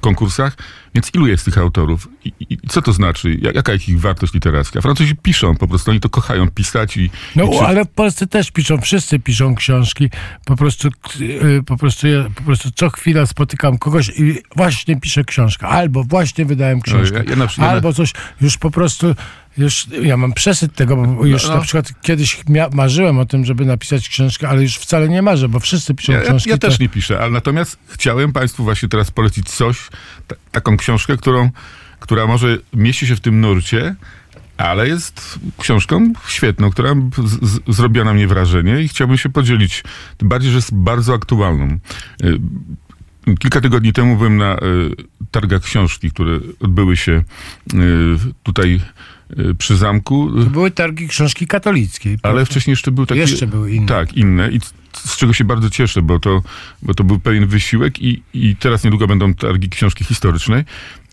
konkursach. 0.00 0.56
Więc 0.96 1.14
ilu 1.14 1.26
jest 1.26 1.44
tych 1.44 1.58
autorów? 1.58 2.08
I, 2.24 2.32
I, 2.50 2.58
co 2.68 2.82
to 2.82 2.92
znaczy? 2.92 3.38
Jaka 3.54 3.72
jest 3.72 3.88
ich 3.88 4.00
wartość 4.00 4.34
literacka? 4.34 4.80
Francuzi 4.80 5.16
piszą 5.16 5.56
po 5.56 5.68
prostu, 5.68 5.90
oni 5.90 6.00
to 6.00 6.08
kochają 6.08 6.50
pisać 6.50 6.96
i... 6.96 7.10
No, 7.36 7.44
i 7.44 7.58
ale 7.58 7.84
w 7.84 7.88
Polsce 7.88 8.26
też 8.26 8.50
piszą, 8.50 8.80
wszyscy 8.80 9.18
piszą 9.18 9.54
książki. 9.54 10.10
Po 10.44 10.56
prostu, 10.56 10.88
yy, 11.20 11.62
po 11.62 11.76
prostu, 11.76 12.08
ja, 12.08 12.24
po 12.34 12.42
prostu 12.42 12.70
co 12.74 12.90
chwila 12.90 13.26
spotykam 13.26 13.78
kogoś 13.78 14.08
i 14.08 14.38
właśnie 14.56 15.00
piszę 15.00 15.24
książkę, 15.24 15.66
albo 15.66 16.04
właśnie 16.04 16.44
wydałem 16.44 16.80
książkę, 16.80 17.22
no, 17.36 17.44
ja, 17.44 17.48
ja 17.58 17.68
albo 17.68 17.92
coś, 17.92 18.12
już 18.40 18.58
po 18.58 18.70
prostu 18.70 19.14
już 19.58 19.86
ja 20.02 20.16
mam 20.16 20.32
przesyt 20.32 20.74
tego, 20.74 20.96
bo 20.96 21.26
już 21.26 21.42
no, 21.42 21.48
no. 21.48 21.56
na 21.56 21.62
przykład 21.62 21.92
kiedyś 22.02 22.40
marzyłem 22.72 23.18
o 23.18 23.24
tym, 23.24 23.44
żeby 23.44 23.64
napisać 23.64 24.08
książkę, 24.08 24.48
ale 24.48 24.62
już 24.62 24.76
wcale 24.76 25.08
nie 25.08 25.22
marzę, 25.22 25.48
bo 25.48 25.60
wszyscy 25.60 25.94
piszą 25.94 26.12
ja, 26.12 26.20
książki. 26.20 26.50
Ja, 26.50 26.54
ja 26.54 26.58
też 26.58 26.80
nie 26.80 26.88
piszę, 26.88 27.20
ale 27.20 27.30
natomiast 27.30 27.78
chciałem 27.88 28.32
Państwu 28.32 28.64
właśnie 28.64 28.88
teraz 28.88 29.10
polecić 29.10 29.50
coś, 29.50 29.88
taką 30.56 30.76
książkę, 30.76 31.16
którą, 31.16 31.50
która 32.00 32.26
może 32.26 32.58
mieści 32.72 33.06
się 33.06 33.16
w 33.16 33.20
tym 33.20 33.40
nurcie, 33.40 33.96
ale 34.56 34.88
jest 34.88 35.38
książką 35.58 36.12
świetną, 36.28 36.70
która 36.70 36.94
zrobiła 37.68 38.04
na 38.04 38.14
mnie 38.14 38.26
wrażenie 38.26 38.82
i 38.82 38.88
chciałbym 38.88 39.18
się 39.18 39.28
podzielić. 39.28 39.84
Tym 40.16 40.28
bardziej, 40.28 40.50
że 40.50 40.56
jest 40.56 40.74
bardzo 40.74 41.14
aktualną. 41.14 41.78
Y, 42.24 42.38
kilka 43.38 43.60
tygodni 43.60 43.92
temu 43.92 44.16
byłem 44.16 44.36
na 44.36 44.56
y, 44.56 44.58
targach 45.30 45.62
książki, 45.62 46.10
które 46.10 46.40
odbyły 46.60 46.96
się 46.96 47.12
y, 47.12 47.24
tutaj 48.42 48.80
przy 49.58 49.76
zamku. 49.76 50.30
To 50.44 50.50
były 50.50 50.70
targi 50.70 51.08
książki 51.08 51.46
katolickiej. 51.46 52.18
Ale 52.22 52.46
wcześniej 52.46 52.72
jeszcze 52.72 52.92
były 52.92 53.06
takie... 53.06 53.20
Jeszcze 53.20 53.46
były 53.46 53.72
inne. 53.72 53.86
Tak, 53.86 54.14
inne. 54.14 54.50
I 54.50 54.60
z 55.04 55.16
czego 55.16 55.32
się 55.32 55.44
bardzo 55.44 55.70
cieszę, 55.70 56.02
bo 56.02 56.18
to, 56.18 56.42
bo 56.82 56.94
to 56.94 57.04
był 57.04 57.18
pewien 57.18 57.46
wysiłek 57.46 58.02
i, 58.02 58.22
i 58.34 58.56
teraz 58.56 58.84
niedługo 58.84 59.06
będą 59.06 59.34
targi 59.34 59.68
książki 59.68 60.04
historycznej. 60.04 60.64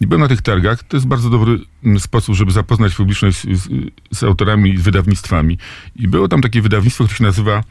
I 0.01 0.07
byłem 0.07 0.21
na 0.21 0.27
tych 0.27 0.41
targach. 0.41 0.83
To 0.83 0.97
jest 0.97 1.07
bardzo 1.07 1.29
dobry 1.29 1.59
mm, 1.83 1.99
sposób, 1.99 2.35
żeby 2.35 2.51
zapoznać 2.51 2.95
publiczność 2.95 3.37
z, 3.37 3.61
z, 3.61 3.69
z 4.11 4.23
autorami 4.23 4.69
i 4.69 4.77
wydawnictwami. 4.77 5.57
I 5.95 6.07
było 6.07 6.27
tam 6.27 6.41
takie 6.41 6.61
wydawnictwo, 6.61 7.03
które 7.03 7.17
się 7.17 7.23
nazywa 7.23 7.63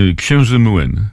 y, 0.00 0.14
Księży 0.14 0.58
Młyn. 0.58 1.06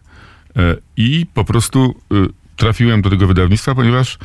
E, 0.55 0.75
I 0.97 1.25
po 1.33 1.45
prostu 1.45 1.95
y, 2.13 2.15
trafiłem 2.55 3.01
do 3.01 3.09
tego 3.09 3.27
wydawnictwa, 3.27 3.75
ponieważ 3.75 4.15
y, 4.15 4.19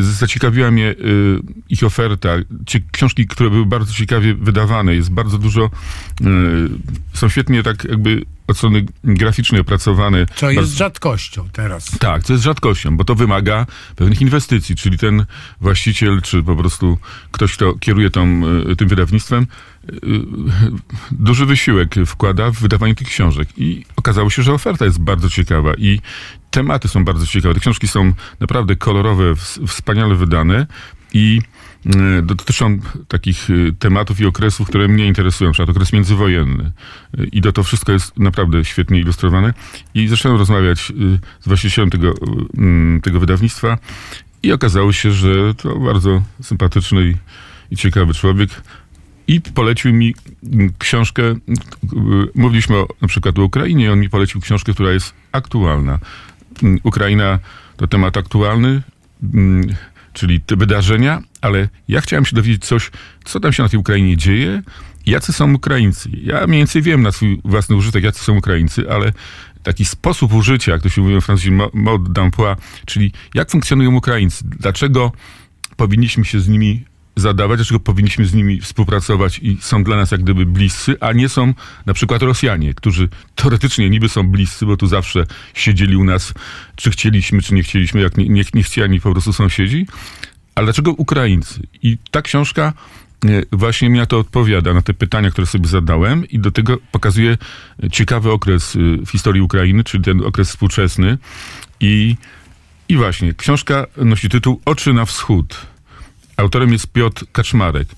zaciekawiła 0.00 0.70
mnie 0.70 0.90
y, 0.90 0.94
ich 1.68 1.84
oferta. 1.84 2.28
Książki, 2.92 3.26
które 3.26 3.50
były 3.50 3.66
bardzo 3.66 3.92
ciekawie 3.92 4.34
wydawane. 4.34 4.94
Jest 4.94 5.10
bardzo 5.10 5.38
dużo, 5.38 5.70
y, 6.20 6.28
są 7.14 7.28
świetnie 7.28 7.62
tak 7.62 7.84
jakby 7.84 8.22
od 8.50 8.56
strony 8.56 8.86
graficznej 9.04 9.60
opracowane. 9.60 10.26
Co 10.34 10.50
jest 10.50 10.76
rzadkością 10.76 11.48
teraz. 11.52 11.98
Tak, 11.98 12.22
co 12.22 12.32
jest 12.32 12.44
rzadkością, 12.44 12.96
bo 12.96 13.04
to 13.04 13.14
wymaga 13.14 13.66
pewnych 13.96 14.20
inwestycji, 14.20 14.76
czyli 14.76 14.98
ten 14.98 15.26
właściciel, 15.60 16.22
czy 16.22 16.42
po 16.42 16.56
prostu 16.56 16.98
ktoś, 17.30 17.52
kto 17.52 17.74
kieruje 17.74 18.10
tą, 18.10 18.42
tym 18.78 18.88
wydawnictwem, 18.88 19.46
duży 21.12 21.46
wysiłek 21.46 21.94
wkłada 22.06 22.50
w 22.50 22.58
wydawanie 22.58 22.94
tych 22.94 23.08
książek. 23.08 23.48
I 23.56 23.84
okazało 23.96 24.30
się, 24.30 24.42
że 24.42 24.52
oferta 24.52 24.84
jest 24.84 25.00
bardzo 25.00 25.30
ciekawa 25.30 25.74
i 25.74 26.00
tematy 26.50 26.88
są 26.88 27.04
bardzo 27.04 27.26
ciekawe. 27.26 27.54
Te 27.54 27.60
książki 27.60 27.88
są 27.88 28.12
naprawdę 28.40 28.76
kolorowe, 28.76 29.34
wspaniale 29.66 30.14
wydane 30.14 30.66
i 31.12 31.40
y, 31.86 32.22
dotyczą 32.22 32.78
takich 33.08 33.50
y, 33.50 33.74
tematów 33.78 34.20
i 34.20 34.26
okresów, 34.26 34.68
które 34.68 34.88
mnie 34.88 35.06
interesują, 35.06 35.50
na 35.50 35.52
przykład 35.52 35.76
okres 35.76 35.92
międzywojenny. 35.92 36.72
Y, 37.20 37.28
I 37.32 37.40
to, 37.40 37.52
to 37.52 37.62
wszystko 37.62 37.92
jest 37.92 38.18
naprawdę 38.18 38.64
świetnie 38.64 39.00
ilustrowane. 39.00 39.54
I 39.94 40.08
zacząłem 40.08 40.38
rozmawiać 40.38 40.92
z 41.40 41.48
właścicielem 41.48 41.90
tego, 41.90 42.14
mm, 42.58 43.00
tego 43.00 43.20
wydawnictwa 43.20 43.78
i 44.42 44.52
okazało 44.52 44.92
się, 44.92 45.12
że 45.12 45.54
to 45.54 45.78
bardzo 45.78 46.22
sympatyczny 46.42 47.08
i, 47.08 47.14
i 47.70 47.76
ciekawy 47.76 48.14
człowiek. 48.14 48.50
I 49.26 49.40
polecił 49.40 49.92
mi 49.92 50.14
mm, 50.52 50.72
książkę, 50.78 51.22
mówiliśmy 52.34 52.76
o, 52.76 52.88
na 53.00 53.08
przykład 53.08 53.38
o 53.38 53.42
Ukrainie, 53.42 53.92
on 53.92 54.00
mi 54.00 54.10
polecił 54.10 54.40
książkę, 54.40 54.72
która 54.72 54.92
jest 54.92 55.14
aktualna. 55.32 55.98
Mm, 56.62 56.78
Ukraina 56.82 57.38
to 57.76 57.86
temat 57.86 58.16
aktualny, 58.16 58.82
czyli 60.12 60.40
te 60.40 60.56
wydarzenia, 60.56 61.22
ale 61.40 61.68
ja 61.88 62.00
chciałem 62.00 62.24
się 62.24 62.36
dowiedzieć 62.36 62.64
coś, 62.64 62.90
co 63.24 63.40
tam 63.40 63.52
się 63.52 63.62
na 63.62 63.68
tej 63.68 63.78
Ukrainie 63.78 64.16
dzieje, 64.16 64.62
jacy 65.06 65.32
są 65.32 65.54
Ukraińcy. 65.54 66.10
Ja 66.22 66.46
mniej 66.46 66.60
więcej 66.60 66.82
wiem 66.82 67.02
na 67.02 67.12
swój 67.12 67.40
własny 67.44 67.76
użytek, 67.76 68.04
jacy 68.04 68.24
są 68.24 68.36
Ukraińcy, 68.36 68.90
ale 68.90 69.12
taki 69.62 69.84
sposób 69.84 70.34
użycia, 70.34 70.72
jak 70.72 70.82
to 70.82 70.88
się 70.88 71.02
mówi 71.02 71.20
w 71.20 71.24
francuski, 71.24 71.50
mo- 71.50 71.70
mode 71.74 72.12
d'emploi, 72.12 72.56
czyli 72.86 73.12
jak 73.34 73.50
funkcjonują 73.50 73.94
Ukraińcy, 73.94 74.44
dlaczego 74.44 75.12
powinniśmy 75.76 76.24
się 76.24 76.40
z 76.40 76.48
nimi 76.48 76.84
zadawać, 77.20 77.58
dlaczego 77.58 77.80
powinniśmy 77.80 78.24
z 78.24 78.34
nimi 78.34 78.60
współpracować 78.60 79.38
i 79.38 79.58
są 79.60 79.84
dla 79.84 79.96
nas 79.96 80.10
jak 80.10 80.22
gdyby 80.22 80.46
bliscy, 80.46 80.96
a 81.00 81.12
nie 81.12 81.28
są 81.28 81.54
na 81.86 81.94
przykład 81.94 82.22
Rosjanie, 82.22 82.74
którzy 82.74 83.08
teoretycznie 83.34 83.90
niby 83.90 84.08
są 84.08 84.28
bliscy, 84.28 84.66
bo 84.66 84.76
tu 84.76 84.86
zawsze 84.86 85.26
siedzieli 85.54 85.96
u 85.96 86.04
nas, 86.04 86.34
czy 86.76 86.90
chcieliśmy, 86.90 87.42
czy 87.42 87.54
nie 87.54 87.62
chcieliśmy, 87.62 88.00
jak 88.00 88.16
nie, 88.16 88.28
nie, 88.28 88.44
nie 88.88 89.00
po 89.00 89.12
prostu 89.12 89.32
sąsiedzi. 89.32 89.86
Ale 90.54 90.64
dlaczego 90.64 90.92
Ukraińcy? 90.92 91.60
I 91.82 91.98
ta 92.10 92.22
książka 92.22 92.72
e, 93.24 93.28
właśnie 93.52 93.90
mi 93.90 93.98
na 93.98 94.06
to 94.06 94.18
odpowiada, 94.18 94.74
na 94.74 94.82
te 94.82 94.94
pytania, 94.94 95.30
które 95.30 95.46
sobie 95.46 95.68
zadałem 95.68 96.28
i 96.28 96.38
do 96.38 96.50
tego 96.50 96.78
pokazuje 96.92 97.38
ciekawy 97.92 98.32
okres 98.32 98.76
y, 98.76 98.78
w 99.06 99.10
historii 99.10 99.42
Ukrainy, 99.42 99.84
czyli 99.84 100.04
ten 100.04 100.24
okres 100.24 100.48
współczesny. 100.48 101.18
I, 101.80 102.16
i 102.88 102.96
właśnie, 102.96 103.34
książka 103.34 103.86
nosi 103.96 104.28
tytuł 104.28 104.60
Oczy 104.64 104.92
na 104.92 105.04
wschód. 105.04 105.66
Autorem 106.40 106.72
jest 106.72 106.92
Piotr 106.92 107.24
Kaczmarek. 107.32 107.88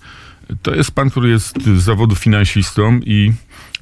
To 0.63 0.75
jest 0.75 0.91
pan, 0.91 1.11
który 1.11 1.31
jest 1.31 1.63
z 1.63 1.83
zawodu 1.83 2.15
finansistą 2.15 3.01
i 3.05 3.33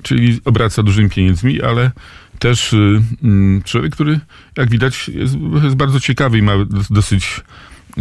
czyli 0.02 0.40
obraca 0.44 0.82
dużymi 0.82 1.10
pieniędzmi, 1.10 1.62
ale 1.62 1.90
też 2.38 2.72
y, 2.72 3.02
mm, 3.22 3.62
człowiek, 3.62 3.92
który 3.92 4.20
jak 4.56 4.70
widać 4.70 5.08
jest, 5.08 5.36
jest 5.62 5.76
bardzo 5.76 6.00
ciekawy 6.00 6.38
i 6.38 6.42
ma 6.42 6.64
dos- 6.64 6.92
dosyć 6.92 7.40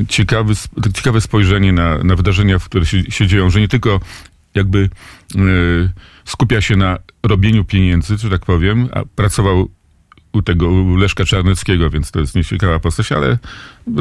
ciekawy, 0.08 0.54
ciekawe 0.94 1.22
spojrzenie 1.22 1.74
na, 1.74 1.98
na 1.98 2.16
wydarzenia, 2.16 2.60
które 2.60 2.86
się, 2.86 3.04
się 3.04 3.28
dzieją, 3.28 3.50
że 3.50 3.60
nie 3.60 3.68
tylko 3.68 4.00
jakby 4.56 4.90
y, 5.36 5.90
skupia 6.26 6.62
się 6.62 6.76
na 6.76 6.98
robieniu 7.24 7.66
pieniędzy, 7.66 8.18
że 8.18 8.30
tak 8.30 8.46
powiem, 8.46 8.90
a 8.94 9.04
pracował 9.16 9.70
u 10.32 10.42
tego 10.42 10.70
u 10.70 10.96
Leszka 10.96 11.26
Czarneckiego, 11.26 11.90
więc 11.90 12.12
to 12.12 12.20
jest 12.20 12.36
nieciekawa 12.36 12.80
postać, 12.80 13.12
ale 13.12 13.38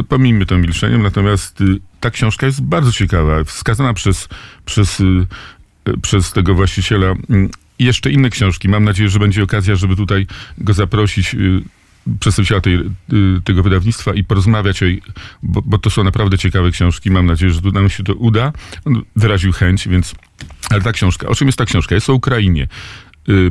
pomijmy 0.09 0.47
to 0.47 0.59
milczeniem. 0.59 1.03
Natomiast 1.03 1.61
y, 1.61 1.65
ta 2.01 2.11
książka 2.11 2.47
jest 2.47 2.63
bardzo 2.63 2.93
ciekawa, 2.93 3.45
wskazana 3.45 3.95
przez, 3.95 4.29
przez, 4.65 5.01
y, 5.01 5.27
przez 6.03 6.33
tego 6.33 6.55
właściciela. 6.55 7.07
Mm, 7.07 7.51
jeszcze 7.79 8.11
inne 8.11 8.31
książki. 8.31 8.69
Mam 8.69 8.85
nadzieję, 8.85 9.09
że 9.09 9.19
będzie 9.19 9.43
okazja, 9.43 9.77
żeby 9.77 9.97
tutaj 9.97 10.27
go 10.59 10.73
zaprosić, 10.73 11.35
y, 11.35 11.63
przedstawiciela 12.21 12.61
tej, 12.61 12.79
tego 13.45 13.63
wydawnictwa 13.63 14.15
i 14.15 14.25
porozmawiać 14.25 14.83
o 14.83 14.87
jej, 14.87 15.03
bo, 15.43 15.63
bo 15.63 15.79
to 15.79 15.91
są 15.91 16.05
naprawdę 16.05 16.39
ciekawe 16.39 16.71
książki. 16.71 17.11
Mam 17.11 17.27
nadzieję, 17.27 17.53
że 17.53 17.61
nam 17.61 17.91
się 17.91 18.05
to 18.05 18.15
uda. 18.15 18.53
On 18.85 19.03
wyraził 19.17 19.53
chęć, 19.53 19.89
więc... 19.89 20.15
Ale 20.71 20.83
ta 20.83 20.93
książka, 20.93 21.29
o 21.29 21.35
czym 21.35 21.49
jest 21.49 21.59
ta 21.59 21.65
książka? 21.65 21.95
Jest 21.95 22.11
o 22.11 22.15
Ukrainie. 22.15 22.69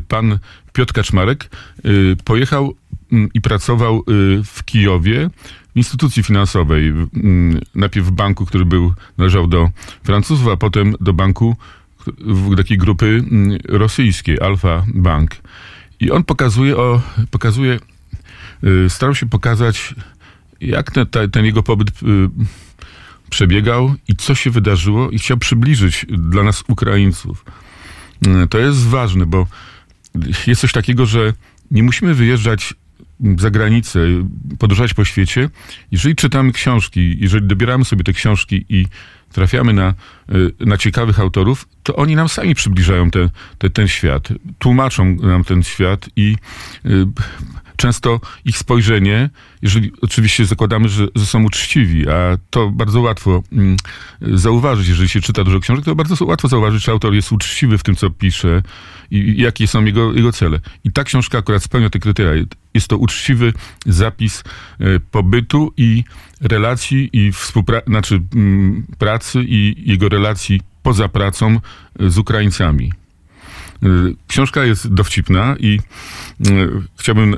Pan 0.07 0.39
Piotr 0.77 0.93
Kaczmarek 0.93 1.49
y, 1.85 2.15
pojechał 2.23 2.75
mm, 3.11 3.29
i 3.33 3.41
pracował 3.41 3.99
y, 3.99 4.03
w 4.43 4.63
Kijowie 4.65 5.29
w 5.73 5.77
instytucji 5.77 6.23
finansowej. 6.23 6.87
mm, 6.87 7.61
Najpierw 7.75 8.07
w 8.07 8.11
banku, 8.11 8.45
który 8.45 8.65
był, 8.65 8.93
należał 9.17 9.47
do 9.47 9.69
Francuzów, 10.03 10.47
a 10.47 10.57
potem 10.57 10.95
do 11.01 11.13
banku 11.13 11.55
takiej 12.57 12.77
grupy 12.77 13.23
mm, 13.31 13.59
rosyjskiej, 13.67 14.39
Alfa 14.39 14.85
Bank. 14.93 15.31
I 15.99 16.11
on 16.11 16.23
pokazuje, 16.23 16.77
o, 16.77 17.01
pokazuje 17.31 17.79
y, 18.63 18.89
starał 18.89 19.15
się 19.15 19.29
pokazać, 19.29 19.95
jak 20.61 20.91
ten, 20.91 21.05
ten 21.31 21.45
jego 21.45 21.63
pobyt 21.63 21.89
przebiegał 23.29 23.95
i 24.07 24.15
co 24.15 24.35
się 24.35 24.51
wydarzyło 24.51 25.09
i 25.09 25.19
chciał 25.19 25.37
przybliżyć 25.37 26.05
dla 26.09 26.43
nas 26.43 26.63
Ukraińców. 26.67 27.45
To 28.49 28.57
jest 28.57 28.87
ważne, 28.87 29.25
bo 29.25 29.47
jest 30.47 30.61
coś 30.61 30.71
takiego, 30.71 31.05
że 31.05 31.33
nie 31.71 31.83
musimy 31.83 32.13
wyjeżdżać 32.13 32.73
za 33.37 33.49
granicę, 33.51 33.99
podróżować 34.59 34.93
po 34.93 35.05
świecie. 35.05 35.49
Jeżeli 35.91 36.15
czytamy 36.15 36.51
książki, 36.51 37.17
jeżeli 37.19 37.47
dobieramy 37.47 37.85
sobie 37.85 38.03
te 38.03 38.13
książki 38.13 38.65
i 38.69 38.85
trafiamy 39.31 39.73
na, 39.73 39.93
y, 40.59 40.65
na 40.65 40.77
ciekawych 40.77 41.19
autorów, 41.19 41.67
to 41.83 41.95
oni 41.95 42.15
nam 42.15 42.29
sami 42.29 42.55
przybliżają 42.55 43.11
te, 43.11 43.29
te, 43.57 43.69
ten 43.69 43.87
świat, 43.87 44.29
tłumaczą 44.59 45.15
nam 45.15 45.43
ten 45.43 45.63
świat 45.63 46.09
i 46.15 46.35
y, 46.85 47.05
często 47.77 48.19
ich 48.45 48.57
spojrzenie, 48.57 49.29
jeżeli 49.61 49.91
oczywiście 50.01 50.45
zakładamy, 50.45 50.89
że, 50.89 51.07
że 51.15 51.25
są 51.25 51.43
uczciwi, 51.43 52.09
a 52.09 52.37
to 52.49 52.69
bardzo 52.69 53.01
łatwo 53.01 53.43
mm, 53.51 53.77
zauważyć, 54.21 54.87
jeżeli 54.87 55.09
się 55.09 55.21
czyta 55.21 55.43
dużo 55.43 55.59
książek, 55.59 55.85
to 55.85 55.95
bardzo 55.95 56.25
łatwo 56.25 56.47
zauważyć, 56.47 56.83
czy 56.83 56.91
autor 56.91 57.13
jest 57.13 57.31
uczciwy 57.31 57.77
w 57.77 57.83
tym, 57.83 57.95
co 57.95 58.09
pisze 58.09 58.61
i, 59.11 59.17
i 59.17 59.41
jakie 59.41 59.67
są 59.67 59.85
jego, 59.85 60.13
jego 60.13 60.31
cele. 60.31 60.59
I 60.83 60.91
ta 60.91 61.03
książka 61.03 61.37
akurat 61.37 61.63
spełnia 61.63 61.89
te 61.89 61.99
kryteria. 61.99 62.45
Jest 62.73 62.87
to 62.87 62.97
uczciwy 62.97 63.53
zapis 63.85 64.43
e, 64.79 64.99
pobytu 64.99 65.73
i 65.77 66.03
relacji 66.41 67.09
i 67.13 67.31
współpracy, 67.31 67.85
znaczy 67.87 68.21
mm, 68.35 68.85
pracy 68.97 69.43
i 69.47 69.83
jego 69.91 70.09
relacji 70.09 70.61
poza 70.83 71.09
pracą 71.09 71.59
e, 71.99 72.09
z 72.09 72.17
Ukraińcami. 72.17 72.93
E, 73.83 73.87
Książka 74.27 74.65
jest 74.65 74.93
dowcipna 74.93 75.55
i 75.59 75.79
chciałbym 76.99 77.35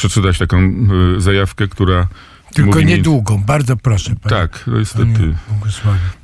przeczytać 0.00 0.38
taką 0.38 0.58
e, 0.58 1.20
zajawkę, 1.20 1.68
która. 1.68 2.08
Tylko 2.54 2.70
mówi 2.70 2.84
mi- 2.84 2.90
niedługą, 2.92 3.42
bardzo 3.46 3.76
proszę. 3.76 4.16
Panie, 4.22 4.36
Tak, 4.36 4.64
niestety. 4.78 5.34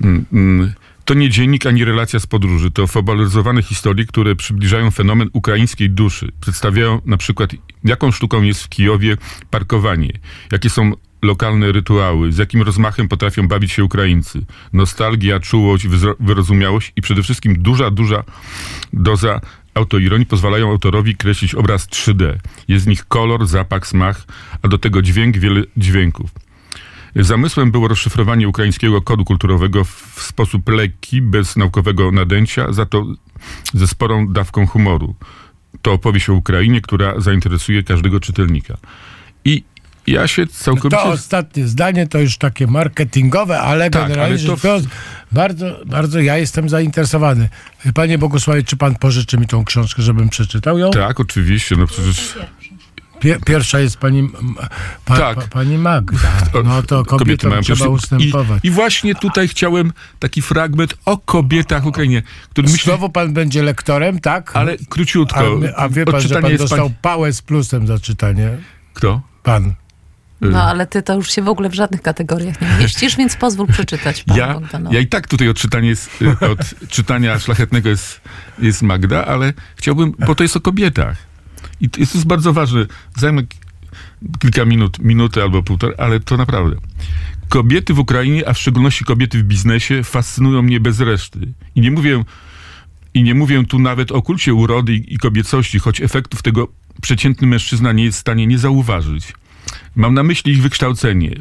Mm, 0.00 0.24
mm. 0.32 0.72
To 1.04 1.14
nie 1.14 1.30
dziennik 1.30 1.66
ani 1.66 1.84
relacja 1.84 2.20
z 2.20 2.26
podróży. 2.26 2.70
To 2.70 2.86
fabularyzowane 2.86 3.62
historie, 3.62 4.06
które 4.06 4.36
przybliżają 4.36 4.90
fenomen 4.90 5.28
ukraińskiej 5.32 5.90
duszy. 5.90 6.32
Przedstawiają 6.40 7.00
na 7.04 7.16
przykład, 7.16 7.50
jaką 7.84 8.12
sztuką 8.12 8.42
jest 8.42 8.62
w 8.64 8.68
Kijowie 8.68 9.16
parkowanie, 9.50 10.12
jakie 10.52 10.70
są 10.70 10.92
lokalne 11.22 11.72
rytuały, 11.72 12.32
z 12.32 12.38
jakim 12.38 12.62
rozmachem 12.62 13.08
potrafią 13.08 13.48
bawić 13.48 13.72
się 13.72 13.84
Ukraińcy. 13.84 14.44
Nostalgia, 14.72 15.40
czułość, 15.40 15.86
wyrozumiałość 16.20 16.92
i 16.96 17.02
przede 17.02 17.22
wszystkim 17.22 17.62
duża, 17.62 17.90
duża 17.90 18.24
doza 18.92 19.40
autoironii 19.76 20.26
pozwalają 20.26 20.70
autorowi 20.70 21.16
kreślić 21.16 21.54
obraz 21.54 21.88
3D. 21.88 22.34
Jest 22.68 22.84
w 22.84 22.88
nich 22.88 23.04
kolor, 23.04 23.46
zapach, 23.46 23.86
smak, 23.86 24.24
a 24.62 24.68
do 24.68 24.78
tego 24.78 25.02
dźwięk, 25.02 25.38
wiele 25.38 25.62
dźwięków. 25.76 26.30
Zamysłem 27.16 27.70
było 27.70 27.88
rozszyfrowanie 27.88 28.48
ukraińskiego 28.48 29.02
kodu 29.02 29.24
kulturowego 29.24 29.84
w 29.84 30.16
sposób 30.18 30.68
lekki, 30.68 31.22
bez 31.22 31.56
naukowego 31.56 32.12
nadęcia, 32.12 32.72
za 32.72 32.86
to 32.86 33.06
ze 33.74 33.86
sporą 33.86 34.32
dawką 34.32 34.66
humoru. 34.66 35.14
To 35.82 35.92
opowieść 35.92 36.30
o 36.30 36.34
Ukrainie, 36.34 36.80
która 36.80 37.20
zainteresuje 37.20 37.82
każdego 37.82 38.20
czytelnika. 38.20 38.76
I 39.44 39.64
ja 40.06 40.26
się 40.26 40.46
całkowicie... 40.46 41.02
To 41.02 41.04
ostatnie 41.04 41.66
zdanie 41.68 42.06
to 42.06 42.18
już 42.18 42.38
takie 42.38 42.66
marketingowe, 42.66 43.60
ale 43.60 43.90
Tak, 43.90 44.02
generalnie 44.02 44.38
ale 44.48 44.56
to 44.56 44.62
biorąc, 44.64 44.86
bardzo, 45.32 45.80
bardzo 45.86 46.20
ja 46.20 46.36
jestem 46.36 46.68
zainteresowany. 46.68 47.48
Panie 47.94 48.18
Bogusławie, 48.18 48.62
czy 48.62 48.76
pan 48.76 48.94
pożyczy 48.94 49.38
mi 49.38 49.46
tą 49.46 49.64
książkę, 49.64 50.02
żebym 50.02 50.28
przeczytał 50.28 50.78
ją? 50.78 50.90
Tak, 50.90 51.20
oczywiście, 51.20 51.76
no 51.76 51.86
przecież... 51.86 52.34
Pie, 53.20 53.38
pierwsza 53.46 53.80
jest 53.80 53.96
pani, 53.96 54.30
pa, 55.04 55.16
Tak. 55.16 55.36
pa, 55.36 55.46
pani 55.48 55.78
Magda. 55.78 56.18
No 56.64 56.82
to 56.82 57.04
kobiety 57.04 57.18
kobietom 57.24 57.50
mają 57.50 57.62
trzeba 57.62 57.88
ustępować. 57.88 58.64
I, 58.64 58.66
I 58.66 58.70
właśnie 58.70 59.14
tutaj 59.14 59.48
chciałem 59.48 59.92
taki 60.18 60.42
fragment 60.42 60.94
o 61.04 61.18
kobietach 61.18 61.82
w 61.82 61.86
Ukrainie, 61.86 62.22
który 62.50 62.68
myślę... 62.68 62.92
Znowu 62.92 63.08
pan 63.08 63.32
będzie 63.32 63.62
lektorem, 63.62 64.20
tak? 64.20 64.56
Ale 64.56 64.76
króciutko. 64.88 65.60
a, 65.76 65.82
a 65.82 65.88
wie 65.88 66.04
pan, 66.04 66.20
że 66.20 66.40
pan 66.40 66.56
dostał 66.56 66.86
pań- 66.90 66.94
pałę 67.02 67.32
z 67.32 67.42
plusem 67.42 67.86
za 67.86 67.98
czytanie? 67.98 68.50
Kto? 68.94 69.20
Pan. 69.42 69.74
No 70.40 70.62
ale 70.62 70.86
ty 70.86 71.02
to 71.02 71.14
już 71.14 71.30
się 71.30 71.42
w 71.42 71.48
ogóle 71.48 71.68
w 71.70 71.74
żadnych 71.74 72.02
kategoriach 72.02 72.60
nie 72.60 72.68
mieścisz, 72.80 73.16
więc 73.16 73.36
pozwól 73.36 73.66
przeczytać 73.66 74.22
panu 74.22 74.38
Ja, 74.40 74.54
Bogdanowi. 74.54 74.94
ja 74.96 75.00
i 75.00 75.06
tak 75.06 75.28
tutaj 75.28 75.48
od 75.48 75.56
czytania, 75.56 75.88
jest, 75.88 76.22
y, 76.22 76.48
od 76.48 76.88
czytania 76.88 77.38
szlachetnego 77.38 77.88
jest, 77.88 78.20
jest 78.58 78.82
Magda, 78.82 79.26
ale 79.26 79.52
chciałbym, 79.76 80.12
bo 80.26 80.34
to 80.34 80.42
jest 80.44 80.56
o 80.56 80.60
kobietach. 80.60 81.16
I 81.80 81.90
to 81.90 82.00
jest, 82.00 82.26
bardzo 82.26 82.52
ważne. 82.52 82.86
Zajmę 83.16 83.42
kilka 84.38 84.64
minut, 84.64 84.98
minutę 84.98 85.42
albo 85.42 85.62
półtora, 85.62 85.94
ale 85.98 86.20
to 86.20 86.36
naprawdę. 86.36 86.76
Kobiety 87.48 87.94
w 87.94 87.98
Ukrainie, 87.98 88.48
a 88.48 88.52
w 88.52 88.58
szczególności 88.58 89.04
kobiety 89.04 89.38
w 89.38 89.42
biznesie, 89.42 90.04
fascynują 90.04 90.62
mnie 90.62 90.80
bez 90.80 91.00
reszty. 91.00 91.38
I 91.74 91.80
nie 91.80 91.90
mówię, 91.90 92.24
i 93.14 93.22
nie 93.22 93.34
mówię 93.34 93.64
tu 93.64 93.78
nawet 93.78 94.12
o 94.12 94.22
kulcie 94.22 94.54
urody 94.54 94.94
i 94.94 95.18
kobiecości, 95.18 95.78
choć 95.78 96.00
efektów 96.00 96.42
tego 96.42 96.68
przeciętny 97.02 97.46
mężczyzna 97.46 97.92
nie 97.92 98.04
jest 98.04 98.18
w 98.18 98.20
stanie 98.20 98.46
nie 98.46 98.58
zauważyć. 98.58 99.32
Mam 99.96 100.14
na 100.14 100.22
myśli 100.22 100.52
ich 100.52 100.62
wykształcenie, 100.62 101.36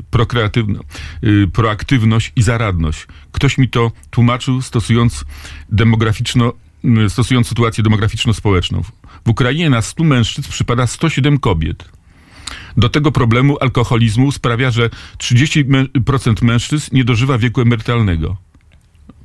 yy, 1.22 1.48
proaktywność 1.48 2.32
i 2.36 2.42
zaradność. 2.42 3.08
Ktoś 3.32 3.58
mi 3.58 3.70
to 3.70 3.92
tłumaczył 4.10 4.62
stosując 4.62 5.26
demograficzno, 5.70 6.54
yy, 6.84 7.10
stosując 7.10 7.48
sytuację 7.48 7.84
demograficzno-społeczną. 7.84 8.84
W 9.26 9.30
Ukrainie 9.30 9.70
na 9.70 9.82
100 9.82 10.04
mężczyzn 10.04 10.52
przypada 10.52 10.88
107 10.88 11.40
kobiet. 11.40 11.86
Do 12.78 12.90
tego 12.90 13.12
problemu 13.12 13.58
alkoholizmu 13.62 14.32
sprawia, 14.32 14.72
że 14.72 14.90
30% 15.18 16.44
mężczyzn 16.44 16.96
nie 16.96 17.04
dożywa 17.04 17.38
wieku 17.38 17.62
emerytalnego. 17.62 18.38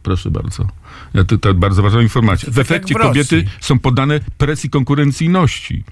Proszę 0.02 0.30
bardzo. 0.30 0.68
Ja 1.14 1.24
to, 1.24 1.38
to 1.38 1.54
bardzo 1.54 1.82
ważna 1.82 2.02
informacja. 2.02 2.50
W 2.50 2.54
w 2.54 2.70
Rosji. 2.70 2.94
kobiety 2.94 3.44
są 3.60 3.78
poddane 3.78 4.20
presji 4.38 4.70
konkurencyjności. 4.70 5.84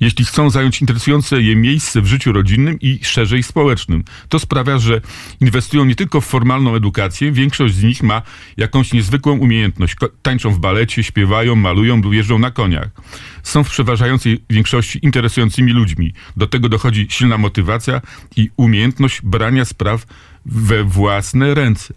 Jeśli 0.00 0.24
chcą 0.24 0.50
zająć 0.50 0.80
interesujące 0.80 1.42
je 1.42 1.56
miejsce 1.56 2.00
w 2.00 2.06
życiu 2.06 2.32
rodzinnym 2.32 2.80
i 2.80 2.98
szerzej 3.02 3.42
społecznym. 3.42 4.04
To 4.28 4.38
sprawia, 4.38 4.78
że 4.78 5.00
inwestują 5.40 5.84
nie 5.84 5.94
tylko 5.94 6.20
w 6.20 6.26
formalną 6.26 6.74
edukację, 6.74 7.32
większość 7.32 7.74
z 7.74 7.82
nich 7.82 8.02
ma 8.02 8.22
jakąś 8.56 8.92
niezwykłą 8.92 9.38
umiejętność. 9.38 9.96
Tańczą 10.22 10.50
w 10.50 10.58
balecie, 10.58 11.02
śpiewają, 11.02 11.56
malują 11.56 12.02
lub 12.02 12.14
jeżdżą 12.14 12.38
na 12.38 12.50
koniach. 12.50 12.88
Są 13.42 13.64
w 13.64 13.70
przeważającej 13.70 14.44
większości 14.50 14.98
interesującymi 15.02 15.72
ludźmi. 15.72 16.12
Do 16.36 16.46
tego 16.46 16.68
dochodzi 16.68 17.06
silna 17.10 17.38
motywacja 17.38 18.00
i 18.36 18.50
umiejętność 18.56 19.20
brania 19.22 19.64
spraw 19.64 20.06
we 20.46 20.84
własne 20.84 21.54
ręce. 21.54 21.94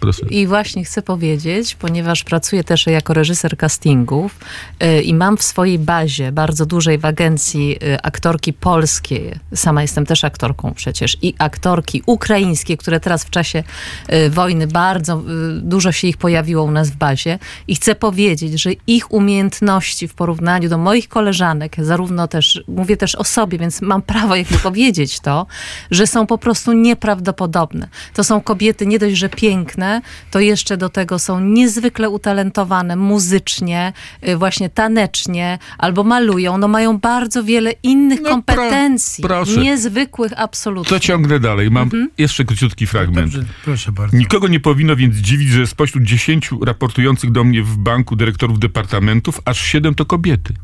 Proszę. 0.00 0.26
I 0.30 0.46
właśnie 0.46 0.84
chcę 0.84 1.02
powiedzieć, 1.02 1.74
ponieważ 1.74 2.24
pracuję 2.24 2.64
też 2.64 2.86
jako 2.86 3.14
reżyser 3.14 3.56
castingów 3.56 4.38
y, 4.82 5.02
i 5.02 5.14
mam 5.14 5.36
w 5.36 5.42
swojej 5.42 5.78
bazie, 5.78 6.32
bardzo 6.32 6.66
dużej 6.66 6.98
w 6.98 7.04
agencji 7.04 7.76
y, 7.82 8.02
aktorki 8.02 8.52
polskie, 8.52 9.38
sama 9.54 9.82
jestem 9.82 10.06
też 10.06 10.24
aktorką 10.24 10.74
przecież, 10.74 11.16
i 11.22 11.34
aktorki 11.38 12.02
ukraińskie, 12.06 12.76
które 12.76 13.00
teraz 13.00 13.24
w 13.24 13.30
czasie 13.30 13.64
y, 14.12 14.30
wojny 14.30 14.66
bardzo 14.66 15.22
y, 15.58 15.60
dużo 15.60 15.92
się 15.92 16.08
ich 16.08 16.16
pojawiło 16.16 16.62
u 16.62 16.70
nas 16.70 16.90
w 16.90 16.96
bazie. 16.96 17.38
I 17.68 17.76
chcę 17.76 17.94
powiedzieć, 17.94 18.60
że 18.60 18.70
ich 18.86 19.12
umiejętności 19.12 20.08
w 20.08 20.14
porównaniu 20.14 20.68
do 20.68 20.78
moich 20.78 21.08
koleżanek, 21.08 21.76
zarówno 21.78 22.28
też, 22.28 22.62
mówię 22.68 22.96
też 22.96 23.14
o 23.14 23.24
sobie, 23.24 23.58
więc 23.58 23.82
mam 23.82 24.02
prawo 24.02 24.36
jakby 24.36 24.58
powiedzieć 24.68 25.20
to, 25.20 25.46
że 25.90 26.06
są 26.06 26.26
po 26.26 26.38
prostu 26.38 26.72
nieprawdopodobne. 26.72 27.88
To 28.14 28.24
są 28.24 28.40
kobiety 28.40 28.86
nie 28.86 28.98
dość, 28.98 29.16
że 29.16 29.28
piękne, 29.28 29.87
to 30.30 30.40
jeszcze 30.40 30.76
do 30.76 30.88
tego 30.88 31.18
są 31.18 31.40
niezwykle 31.40 32.10
utalentowane 32.10 32.96
muzycznie, 32.96 33.92
y, 34.28 34.36
właśnie 34.36 34.70
tanecznie, 34.70 35.58
albo 35.78 36.04
malują. 36.04 36.58
No 36.58 36.68
mają 36.68 36.98
bardzo 36.98 37.44
wiele 37.44 37.72
innych 37.82 38.20
No, 38.22 38.30
kompetencji. 38.30 39.22
pro-. 39.22 39.44
Niezwykłych 39.58 40.32
absolutnie. 40.36 40.90
To 40.90 41.00
ciągnę 41.00 41.40
dalej. 41.40 41.70
Mam 41.70 41.90
jeszcze 42.18 42.44
króciutki 42.44 42.86
fragment. 42.86 43.32
Dobrze, 43.32 43.48
proszę 43.64 43.92
bardzo. 43.92 44.16
Nikogo 44.16 44.48
nie 44.48 44.60
powinno 44.60 44.96
więc 44.96 45.16
dziwić, 45.16 45.48
że 45.48 45.66
spośród 45.66 46.04
10 46.04 46.50
raportujących 46.66 47.32
do 47.32 47.44
mnie 47.44 47.62
w 47.62 47.76
banku 47.76 48.16
dyrektorów 48.16 48.58
departamentów, 48.58 49.40
aż 49.44 49.60
7 49.62 49.94
to 49.94 50.04
kobiety. 50.04 50.54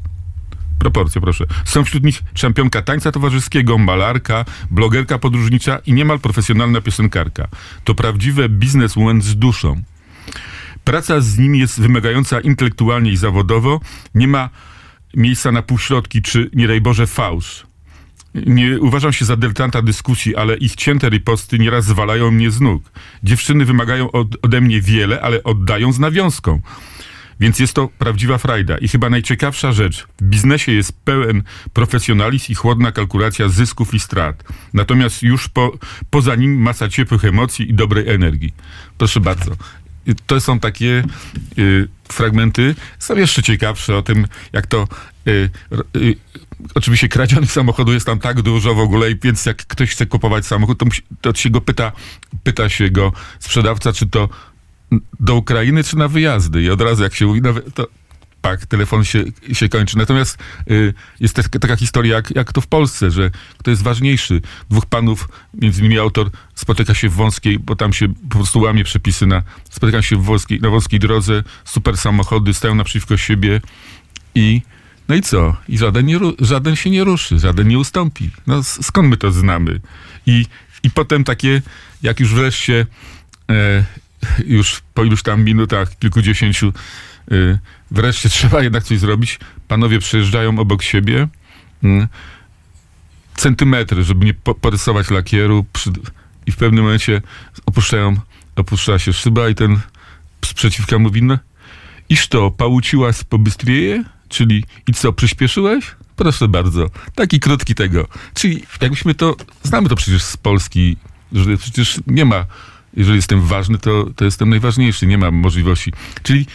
Proporcje, 0.85 1.21
proszę. 1.21 1.45
Są 1.65 1.85
wśród 1.85 2.05
nich 2.05 2.23
czempionka 2.35 2.83
tańca 2.83 3.13
towarzyskiego, 3.13 3.79
malarka, 3.79 4.45
blogerka 4.71 5.19
podróżnicza 5.19 5.79
i 5.87 5.93
niemal 5.93 6.21
profesjonalna 6.21 6.81
piosenkarka. 6.81 7.49
To 7.85 7.95
prawdziwe 7.95 8.49
bizneswoman 8.49 9.23
z 9.23 9.37
duszą. 9.37 9.83
Praca 10.85 11.21
z 11.21 11.39
nimi 11.39 11.59
jest 11.59 11.81
wymagająca 11.81 12.41
intelektualnie 12.41 13.11
i 13.11 13.17
zawodowo. 13.17 13.81
Nie 14.15 14.29
ma 14.29 14.51
miejsca 15.17 15.53
na 15.53 15.63
półśrodki 15.63 16.23
czy, 16.23 16.51
nie 16.55 16.69
daj 16.69 16.81
Boże, 16.81 17.07
fałsz. 17.07 17.67
Nie 18.35 18.81
uważam 18.81 19.13
się 19.13 19.25
za 19.25 19.37
dyletanta 19.37 19.83
dyskusji, 19.83 20.37
ale 20.37 20.57
ich 20.57 20.75
cięte 20.75 21.09
riposty 21.09 21.59
nieraz 21.59 21.85
zwalają 21.85 22.31
mnie 22.31 22.51
z 22.51 22.61
nóg. 22.61 22.83
Dziewczyny 23.23 23.65
wymagają 23.65 24.13
od, 24.13 24.29
ode 24.43 24.61
mnie 24.61 24.81
wiele, 24.81 25.21
ale 25.21 25.43
oddają 25.43 25.93
z 25.93 25.99
nawiązką. 25.99 26.61
Więc 27.41 27.59
jest 27.59 27.75
to 27.75 27.89
prawdziwa 27.99 28.39
frajda. 28.39 28.79
I 28.79 28.89
chyba 28.89 29.11
najciekawsza 29.11 29.73
rzecz. 29.73 30.07
W 30.21 30.23
biznesie 30.23 30.73
jest 30.73 30.93
pełen 31.05 31.43
profesjonalizm 31.73 32.53
i 32.53 32.55
chłodna 32.55 32.93
kalkulacja 32.93 33.49
zysków 33.49 33.95
i 33.95 34.01
strat. 34.01 34.45
Natomiast 34.75 35.23
już 35.23 35.49
po, 35.49 35.73
poza 36.11 36.35
nim 36.35 36.63
masa 36.63 36.89
ciepłych 36.89 37.25
emocji 37.25 37.71
i 37.71 37.75
dobrej 37.75 38.09
energii. 38.09 38.55
Proszę 38.99 39.21
bardzo. 39.21 39.57
To 40.27 40.41
są 40.41 40.61
takie 40.61 41.05
y, 41.59 41.89
fragmenty. 42.09 42.75
Są 42.99 43.17
jeszcze 43.17 43.43
ciekawsze 43.43 43.97
o 43.97 44.03
tym, 44.03 44.27
jak 44.53 44.67
to. 44.67 44.89
Y, 45.29 45.51
y, 45.97 46.17
oczywiście 46.75 47.09
kradzionych 47.09 47.53
samochodów 47.53 47.95
jest 47.95 48.07
tam 48.07 48.21
tak 48.21 48.43
dużo 48.43 48.75
w 48.75 48.79
ogóle, 48.79 49.15
więc 49.23 49.47
jak 49.47 49.57
ktoś 49.57 49.91
chce 49.91 50.07
kupować 50.07 50.47
samochód, 50.47 50.79
to, 50.79 50.85
musi, 50.85 51.03
to 51.21 51.35
się 51.35 51.51
go 51.51 51.61
pyta, 51.61 51.93
pyta 52.43 52.69
się 52.69 52.91
go 52.91 53.13
sprzedawca, 53.39 53.93
czy 53.93 54.07
to 54.07 54.29
do 55.21 55.35
Ukrainy, 55.35 55.85
czy 55.85 55.97
na 55.97 56.09
wyjazdy. 56.09 56.63
I 56.63 56.71
od 56.71 56.81
razu 56.81 57.03
jak 57.03 57.15
się 57.15 57.27
mówi, 57.27 57.41
wy- 57.41 57.71
to 57.75 57.89
pak, 58.43 58.67
telefon 58.67 59.05
się, 59.05 59.25
się 59.53 59.69
kończy. 59.69 59.99
Natomiast 59.99 60.39
y, 60.71 60.95
jest 61.21 61.41
taka 61.61 61.77
historia, 61.77 62.17
jak, 62.17 62.37
jak 62.37 62.53
to 62.53 62.61
w 62.61 62.67
Polsce, 62.67 63.11
że 63.11 63.31
kto 63.59 63.71
jest 63.71 63.83
ważniejszy. 63.83 64.41
Dwóch 64.71 64.87
panów, 64.87 65.29
między 65.55 65.81
innymi 65.81 65.99
autor, 65.99 66.31
spotyka 66.55 66.95
się 66.95 67.09
w 67.09 67.13
wąskiej, 67.13 67.59
bo 67.59 67.77
tam 67.77 67.93
się 67.93 68.09
po 68.09 68.37
prostu 68.37 68.61
łamie 68.61 68.85
przepisy 68.85 69.27
na, 69.27 69.43
spotyka 69.71 70.03
się 70.03 70.17
w 70.17 70.25
wąskiej, 70.25 70.61
na 70.61 70.71
wąskiej 70.71 71.01
drodze, 71.01 71.43
super 71.65 71.97
samochody 71.97 72.55
stają 72.55 72.75
naprzeciwko 72.75 73.17
siebie 73.17 73.61
i 74.35 74.63
no 75.09 75.15
i 75.15 75.23
co? 75.23 75.57
I 75.69 75.79
żaden, 75.79 76.07
nie, 76.07 76.19
żaden 76.39 76.77
się 76.77 76.91
nie 76.91 77.05
ruszy, 77.05 77.39
żaden 77.39 77.69
nie 77.69 77.79
ustąpi. 77.79 78.31
No 78.47 78.63
skąd 78.63 79.09
my 79.09 79.17
to 79.17 79.33
znamy? 79.33 79.81
I, 80.27 80.47
i 80.83 80.91
potem 80.91 81.25
takie, 81.25 81.63
jak 82.03 82.21
już 82.21 82.35
wreszcie 82.35 82.87
e, 83.51 83.85
już 84.47 84.83
po 84.95 85.05
iluś 85.05 85.23
tam 85.23 85.45
minutach, 85.45 85.99
kilkudziesięciu, 85.99 86.73
y, 87.33 87.59
wreszcie 87.91 88.29
trzeba 88.29 88.63
jednak 88.63 88.85
coś 88.85 88.99
zrobić. 88.99 89.39
Panowie 89.69 89.99
przejeżdżają 89.99 90.59
obok 90.59 90.83
siebie 90.83 91.29
mm, 91.83 92.09
centymetry, 93.37 94.05
żeby 94.05 94.27
nie 94.27 94.35
po, 94.35 94.55
porysować 94.55 95.11
lakieru 95.11 95.65
i 96.47 96.53
w 96.53 96.57
pewnym 96.57 96.85
momencie 96.85 97.23
opuszczają, 97.67 98.17
opuszcza 98.57 98.99
się 98.99 99.13
szyba 99.13 99.49
i 99.49 99.55
ten 99.55 99.81
sprzeciwka 100.45 100.99
mówi, 100.99 101.23
no 101.23 101.39
iż 102.09 102.29
to, 102.29 102.51
pałuciłaś 102.51 103.25
pobystryje? 103.25 104.05
Czyli 104.29 104.65
i 104.89 104.93
co, 104.93 105.13
przyspieszyłeś? 105.13 105.85
Proszę 106.17 106.49
bardzo. 106.49 106.91
Taki 107.15 107.41
krótki 107.41 107.75
tego. 107.75 108.09
Czyli 108.35 108.63
jakbyśmy 108.81 109.15
to, 109.15 109.37
znamy 109.63 109.89
to 109.89 109.97
przecież 109.97 110.23
z 110.23 110.37
Polski, 110.37 110.97
że 111.33 111.57
przecież 111.57 112.01
nie 112.07 112.25
ma, 112.25 112.47
jeżeli 112.97 113.17
jestem 113.17 113.41
ważny, 113.41 113.79
to, 113.79 114.07
to 114.17 114.25
jestem 114.25 114.49
najważniejszy, 114.49 115.07
nie 115.07 115.19
ma 115.19 115.31
możliwości. 115.31 115.93
Czyli 116.23 116.47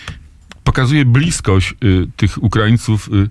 pokazuje 0.63 1.05
bliskość 1.05 1.73
y, 1.83 2.07
tych 2.17 2.43
Ukraińców 2.43 3.09
y, 3.13 3.29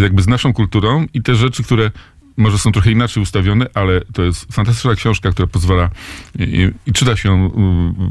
jakby 0.00 0.22
z 0.22 0.28
naszą 0.28 0.52
kulturą 0.52 1.06
i 1.14 1.22
te 1.22 1.34
rzeczy, 1.34 1.62
które 1.62 1.90
może 2.36 2.58
są 2.58 2.72
trochę 2.72 2.90
inaczej 2.90 3.22
ustawione, 3.22 3.66
ale 3.74 4.00
to 4.00 4.22
jest 4.22 4.52
fantastyczna 4.52 4.94
książka, 4.94 5.30
która 5.30 5.48
pozwala 5.48 5.90
i, 6.38 6.70
i 6.86 6.92
czyta 6.92 7.16
się 7.16 7.28
ją 7.28 7.46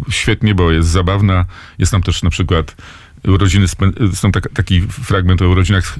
y, 0.07 0.11
świetnie, 0.11 0.55
bo 0.55 0.71
jest 0.71 0.89
zabawna. 0.89 1.45
Jest 1.79 1.91
tam 1.91 2.01
też 2.01 2.23
na 2.23 2.29
przykład 2.29 2.75
urodziny, 3.27 3.65
są 4.13 4.31
tak, 4.31 4.49
taki 4.53 4.81
fragment 4.81 5.41
o 5.41 5.49
urodzinach 5.49 5.97
y, 5.97 5.99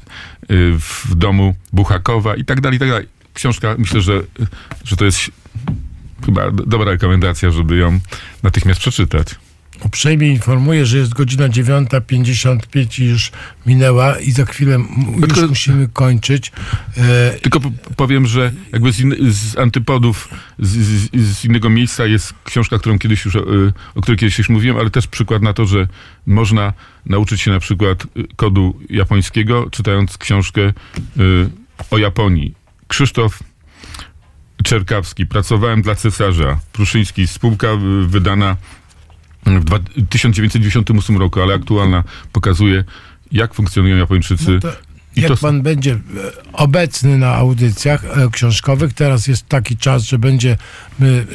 w 0.79 1.15
domu 1.15 1.55
Buchakowa 1.73 2.35
i 2.35 2.45
tak 2.45 2.61
dalej, 2.61 2.75
i 2.75 2.79
tak 2.79 2.89
dalej. 2.89 3.07
Książka, 3.33 3.75
myślę, 3.77 4.01
że, 4.01 4.21
że 4.83 4.95
to 4.95 5.05
jest 5.05 5.31
chyba 6.25 6.51
do- 6.51 6.65
dobra 6.65 6.91
rekomendacja, 6.91 7.51
żeby 7.51 7.77
ją 7.77 7.99
natychmiast 8.43 8.79
przeczytać. 8.79 9.27
Uprzejmie 9.83 10.27
informuję, 10.29 10.85
że 10.85 10.97
jest 10.97 11.13
godzina 11.13 11.49
9.55 11.49 13.01
i 13.01 13.05
już 13.05 13.31
minęła 13.65 14.19
i 14.19 14.31
za 14.31 14.45
chwilę 14.45 14.75
m- 14.75 14.87
już 15.21 15.33
Tylko- 15.33 15.47
musimy 15.47 15.87
kończyć. 15.93 16.51
E, 16.97 17.31
Tylko 17.41 17.59
powiem, 17.95 18.27
że 18.27 18.51
jakby 18.73 18.91
z, 18.91 18.99
in, 18.99 19.15
z 19.31 19.57
antypodów 19.57 20.29
z, 20.59 20.69
z, 20.69 21.09
z 21.37 21.45
innego 21.45 21.69
miejsca 21.69 22.05
jest 22.05 22.33
książka, 22.43 22.79
którą 22.79 22.99
kiedyś 22.99 23.25
już, 23.25 23.35
y, 23.35 23.39
o 23.95 24.01
której 24.01 24.17
kiedyś 24.17 24.37
już 24.37 24.49
mówiłem, 24.49 24.77
ale 24.77 24.89
też 24.89 25.07
przykład 25.07 25.41
na 25.41 25.53
to, 25.53 25.65
że 25.65 25.87
można 26.25 26.73
nauczyć 27.05 27.41
się 27.41 27.51
na 27.51 27.59
przykład 27.59 28.03
y, 28.03 28.07
kodu 28.35 28.79
japońskiego, 28.89 29.69
czytając 29.71 30.17
książkę 30.17 30.61
y, 30.61 30.73
o 31.91 31.97
Japonii. 31.97 32.53
Krzysztof 32.87 33.39
Czerkawski. 34.69 35.25
Pracowałem 35.25 35.81
dla 35.81 35.95
cesarza. 35.95 36.59
Pruszyński. 36.73 37.27
Spółka 37.27 37.67
y, 37.67 38.07
wydana 38.07 38.57
w 39.45 39.63
dwa- 39.63 39.79
1998 40.09 41.17
roku, 41.17 41.41
ale 41.41 41.53
aktualna, 41.53 42.03
pokazuje, 42.31 42.83
jak 43.31 43.53
funkcjonują 43.53 43.97
Japończycy. 43.97 44.59
no 44.63 44.69
I 45.15 45.21
jak 45.21 45.29
to- 45.31 45.37
pan 45.37 45.61
będzie 45.61 45.91
e, 45.93 45.97
obecny 46.53 47.17
na 47.17 47.35
audycjach 47.35 48.05
e, 48.05 48.29
książkowych, 48.31 48.93
teraz 48.93 49.27
jest 49.27 49.49
taki 49.49 49.77
czas, 49.77 50.03
że 50.03 50.19
będziemy 50.19 50.57
e, 51.01 51.25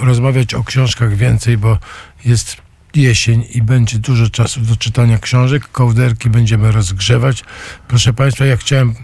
rozmawiać 0.00 0.54
o 0.54 0.64
książkach 0.64 1.16
więcej, 1.16 1.58
bo 1.58 1.78
jest 2.24 2.56
jesień 2.94 3.44
i 3.54 3.62
będzie 3.62 3.98
dużo 3.98 4.30
czasu 4.30 4.60
do 4.60 4.76
czytania 4.76 5.18
książek. 5.18 5.68
Kołderki 5.72 6.30
będziemy 6.30 6.72
rozgrzewać. 6.72 7.44
Proszę 7.88 8.12
Państwa, 8.12 8.44
ja 8.46 8.56
chciałem 8.56 8.94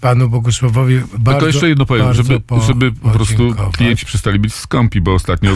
panu 0.00 0.28
Bogusławowi 0.28 1.00
bardzo 1.18 1.32
No 1.32 1.40
to 1.40 1.46
jeszcze 1.46 1.68
jedno 1.68 1.86
powiem, 1.86 2.14
żeby, 2.14 2.40
po- 2.40 2.60
żeby 2.60 2.92
po 2.92 3.10
prostu 3.10 3.54
klienci 3.72 4.06
przestali 4.06 4.38
być 4.38 4.54
skąpi, 4.54 5.00
bo 5.00 5.14
ostatnio 5.14 5.52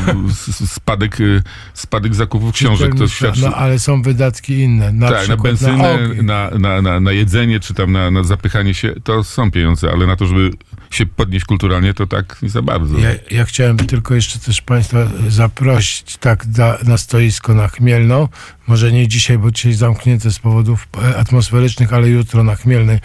spadek, 0.66 1.20
y, 1.20 1.42
spadek 1.74 2.14
zakupów 2.14 2.54
książek 2.54 2.94
to 2.94 3.08
świadczy... 3.08 3.40
No 3.40 3.54
ale 3.54 3.78
są 3.78 4.02
wydatki 4.02 4.58
inne. 4.58 4.92
Na 4.92 5.10
tak, 5.10 5.28
na 5.28 5.36
benzynę, 5.36 5.98
na, 6.22 6.50
na, 6.50 6.82
na, 6.82 7.00
na 7.00 7.12
jedzenie, 7.12 7.60
czy 7.60 7.74
tam 7.74 7.92
na, 7.92 8.10
na 8.10 8.22
zapychanie 8.22 8.74
się, 8.74 8.94
to 9.04 9.24
są 9.24 9.50
pieniądze, 9.50 9.90
ale 9.92 10.06
na 10.06 10.16
to, 10.16 10.26
żeby 10.26 10.50
się 10.90 11.06
podnieść 11.06 11.46
kulturalnie, 11.46 11.94
to 11.94 12.06
tak 12.06 12.38
nie 12.42 12.48
za 12.48 12.62
bardzo. 12.62 12.98
Ja, 12.98 13.10
ja 13.30 13.44
chciałem 13.44 13.76
tylko 13.76 14.14
jeszcze 14.14 14.38
też 14.38 14.62
Państwa 14.62 14.98
zaprosić 15.28 16.16
tak 16.16 16.46
da, 16.46 16.78
na 16.84 16.98
stoisko 16.98 17.54
na 17.54 17.68
Chmielną. 17.68 18.28
Może 18.66 18.92
nie 18.92 19.08
dzisiaj, 19.08 19.38
bo 19.38 19.50
dzisiaj 19.50 19.72
zamknięte 19.74 20.30
z 20.30 20.38
powodów 20.38 20.88
e, 21.02 21.16
atmosferycznych, 21.16 21.92
ale 21.92 22.08
jutro 22.08 22.44
na 22.44 22.56
Chmielnej 22.56 22.98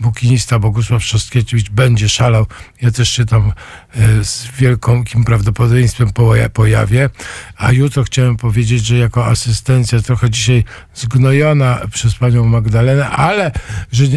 bukinista 0.00 0.58
Bogusław 0.58 1.04
Szostkiewicz 1.04 1.70
będzie 1.70 2.08
szalał. 2.08 2.46
Ja 2.82 2.90
też 2.90 3.08
się 3.08 3.26
tam 3.26 3.52
e, 3.96 4.24
z 4.24 4.48
wielkim 4.58 5.24
prawdopodobieństwem 5.24 6.08
poja- 6.08 6.48
pojawię. 6.48 7.10
A 7.56 7.72
jutro 7.72 8.02
chciałem 8.04 8.36
powiedzieć, 8.36 8.86
że 8.86 8.98
jako 8.98 9.26
asystencja 9.26 10.00
trochę 10.00 10.30
dzisiaj 10.30 10.64
zgnojona 10.94 11.80
przez 11.92 12.14
panią 12.14 12.44
Magdalenę, 12.46 13.10
ale 13.10 13.52
że 13.92 14.04
e, 14.04 14.08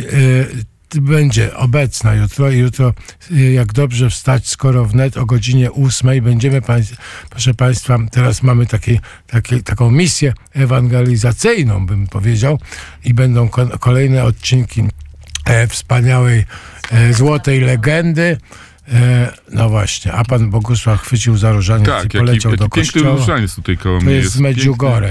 będzie 1.02 1.56
obecna 1.58 2.14
jutro 2.14 2.52
i 2.52 2.58
jutro, 2.58 2.94
y, 3.32 3.52
jak 3.52 3.74
dobrze 3.74 4.10
wstać, 4.10 4.48
skoro 4.48 4.86
wnet 4.86 5.18
o 5.18 5.26
godzinie 5.26 5.72
8 5.72 6.24
będziemy, 6.24 6.62
proszę 7.30 7.54
Państwa, 7.54 7.98
teraz 8.12 8.44
mamy 8.44 8.66
takie, 8.66 9.00
takie, 9.28 9.64
taką 9.64 9.92
misję 9.92 10.34
ewangelizacyjną, 10.54 11.86
bym 11.86 12.08
powiedział, 12.08 12.60
i 13.06 13.14
będą 13.14 13.50
ko- 13.50 13.80
kolejne 13.80 14.24
odcinki 14.24 14.82
e, 14.82 14.88
wspaniałej 15.70 16.46
e, 16.92 17.14
złotej 17.14 17.62
legendy. 17.62 18.38
E, 18.94 19.32
no 19.52 19.70
właśnie, 19.70 20.14
a 20.14 20.24
pan 20.26 20.50
Bogusław 20.50 21.02
chwycił 21.02 21.38
za 21.38 21.52
różaniec 21.52 21.88
i 21.88 21.92
Tak, 21.92 22.04
jaki, 22.04 22.18
poleciał 22.18 22.52
jaki 22.52 22.60
do 22.64 22.70
piękny 22.70 22.94
kościoła. 22.94 23.16
różaniec 23.18 23.56
tutaj 23.56 23.78
koło 23.78 24.00
To 24.00 24.06
mnie 24.06 24.16
jest 24.16 24.30
z 24.30 24.34
piękny. 24.34 24.50
Medjugorje. 24.50 25.10